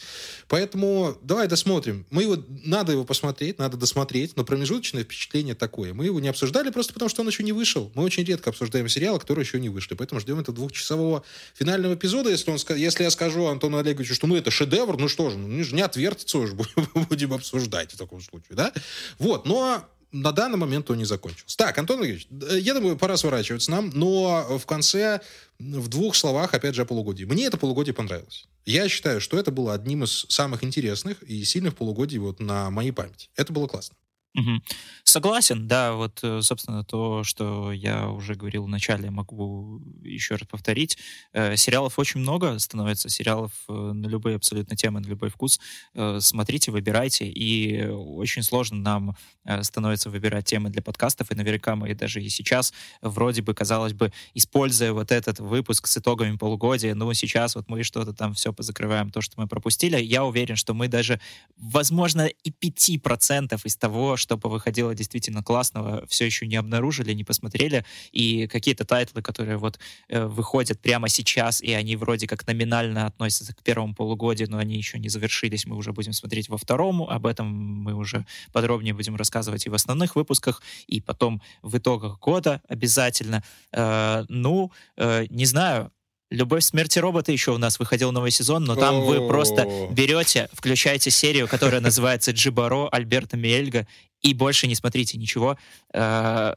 [0.49, 2.07] Поэтому давай досмотрим.
[2.11, 5.95] Мы его, надо его посмотреть, надо досмотреть, но промежуточное впечатление такое.
[5.95, 7.91] Мы его не обсуждали просто потому, что он еще не вышел.
[7.95, 9.95] Мы очень редко обсуждаем сериалы, которые еще не вышли.
[9.95, 12.31] Поэтому ждем этого двухчасового финального эпизода.
[12.31, 15.49] Если, он, если я скажу Антону Олеговичу, что ну это шедевр, ну что же, ну
[15.49, 16.55] не отвертится уже,
[16.95, 18.73] будем обсуждать в таком случае, да?
[19.19, 21.57] Вот, но на данный момент он не закончился.
[21.59, 25.21] Так, Антон Ильич, я думаю, пора сворачиваться нам, но в конце,
[25.59, 27.25] в двух словах, опять же, о полугодии.
[27.25, 28.47] Мне это полугодие понравилось.
[28.65, 32.93] Я считаю, что это было одним из самых интересных и сильных полугодий вот на моей
[32.93, 33.29] памяти.
[33.37, 33.97] Это было классно.
[34.37, 34.63] Угу.
[35.05, 40.49] Согласен, да, вот, э, собственно, то, что я уже говорил в начале, могу еще раз
[40.49, 40.99] повторить.
[41.33, 45.61] Э, сериалов очень много становится, сериалов э, на любые абсолютно темы, на любой вкус.
[45.95, 51.77] Э, смотрите, выбирайте, и очень сложно нам э, становится выбирать темы для подкастов, и наверняка
[51.77, 52.73] мы даже и сейчас,
[53.03, 57.85] вроде бы, казалось бы, используя вот этот выпуск с итогами полугодия, ну, сейчас вот мы
[57.85, 61.21] что-то там все позакрываем, то, что мы пропустили, я уверен, что мы даже,
[61.57, 67.85] возможно, и 5% из того, что выходило действительно классного, все еще не обнаружили, не посмотрели.
[68.11, 73.55] И какие-то тайтлы, которые вот э, выходят прямо сейчас, и они вроде как номинально относятся
[73.55, 77.11] к первому полугодию, но они еще не завершились, мы уже будем смотреть во второму.
[77.11, 82.19] Об этом мы уже подробнее будем рассказывать и в основных выпусках, и потом в итогах
[82.19, 83.43] года обязательно.
[83.73, 85.93] Э, ну, э, не знаю,
[86.35, 91.11] Любовь смерти робота еще у нас выходил новый сезон, но там вы просто берете, включаете
[91.11, 93.87] серию, которая называется Джибаро Альберта Миэльга,
[94.21, 95.57] и больше не смотрите ничего.
[95.93, 96.55] Э,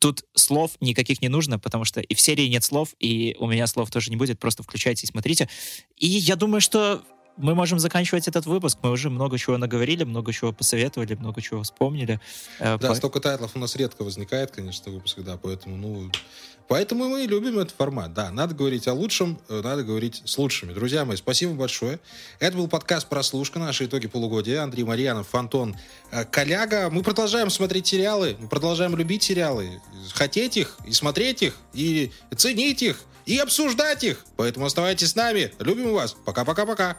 [0.00, 3.68] Тут слов никаких не нужно, потому что и в серии нет слов, и у меня
[3.68, 5.48] слов тоже не будет, просто включайте и смотрите.
[5.96, 7.04] И я думаю, что
[7.36, 8.78] мы можем заканчивать этот выпуск.
[8.82, 12.20] Мы уже много чего наговорили, много чего посоветовали, много чего вспомнили.
[12.58, 12.94] Э, да, По...
[12.94, 16.10] столько тайтлов у нас редко возникает, конечно, выпуск, да, поэтому, ну,
[16.68, 18.12] Поэтому мы любим этот формат.
[18.12, 20.72] Да, надо говорить о лучшем, э, надо говорить с лучшими.
[20.72, 22.00] Друзья мои, спасибо большое.
[22.40, 24.62] Это был подкаст «Прослушка», наши итоги полугодия.
[24.62, 25.76] Андрей Марьянов, Антон
[26.10, 26.90] э, Коляга.
[26.90, 29.80] Мы продолжаем смотреть сериалы, мы продолжаем любить сериалы,
[30.12, 34.24] хотеть их, и смотреть их, и ценить их, и обсуждать их.
[34.36, 35.52] Поэтому оставайтесь с нами.
[35.60, 36.16] Любим вас.
[36.24, 36.96] Пока-пока-пока.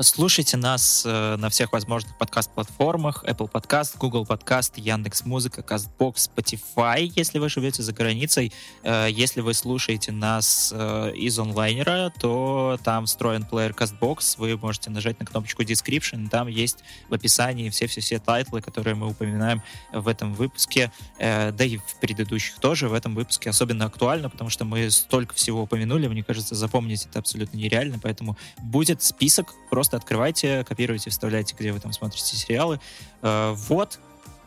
[0.00, 3.24] Слушайте нас э, на всех возможных подкаст-платформах.
[3.24, 8.52] Apple Podcast, Google Podcast, Яндекс Музыка, CastBox, Spotify, если вы живете за границей.
[8.84, 14.36] Э, если вы слушаете нас э, из онлайнера, то там встроен плеер CastBox.
[14.38, 16.28] Вы можете нажать на кнопочку Description.
[16.28, 20.92] Там есть в описании все-все-все тайтлы, которые мы упоминаем в этом выпуске.
[21.18, 22.88] Э, да и в предыдущих тоже.
[22.88, 26.06] В этом выпуске особенно актуально, потому что мы столько всего упомянули.
[26.06, 27.98] Мне кажется, запомнить это абсолютно нереально.
[27.98, 32.78] Поэтому будет список просто Просто открывайте, копируйте, вставляйте, где вы там смотрите сериалы.
[33.22, 33.98] Э, вот.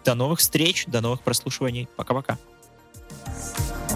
[0.06, 1.90] До новых встреч, до новых прослушиваний.
[1.96, 2.38] Пока-пока.
[3.26, 3.91] thank you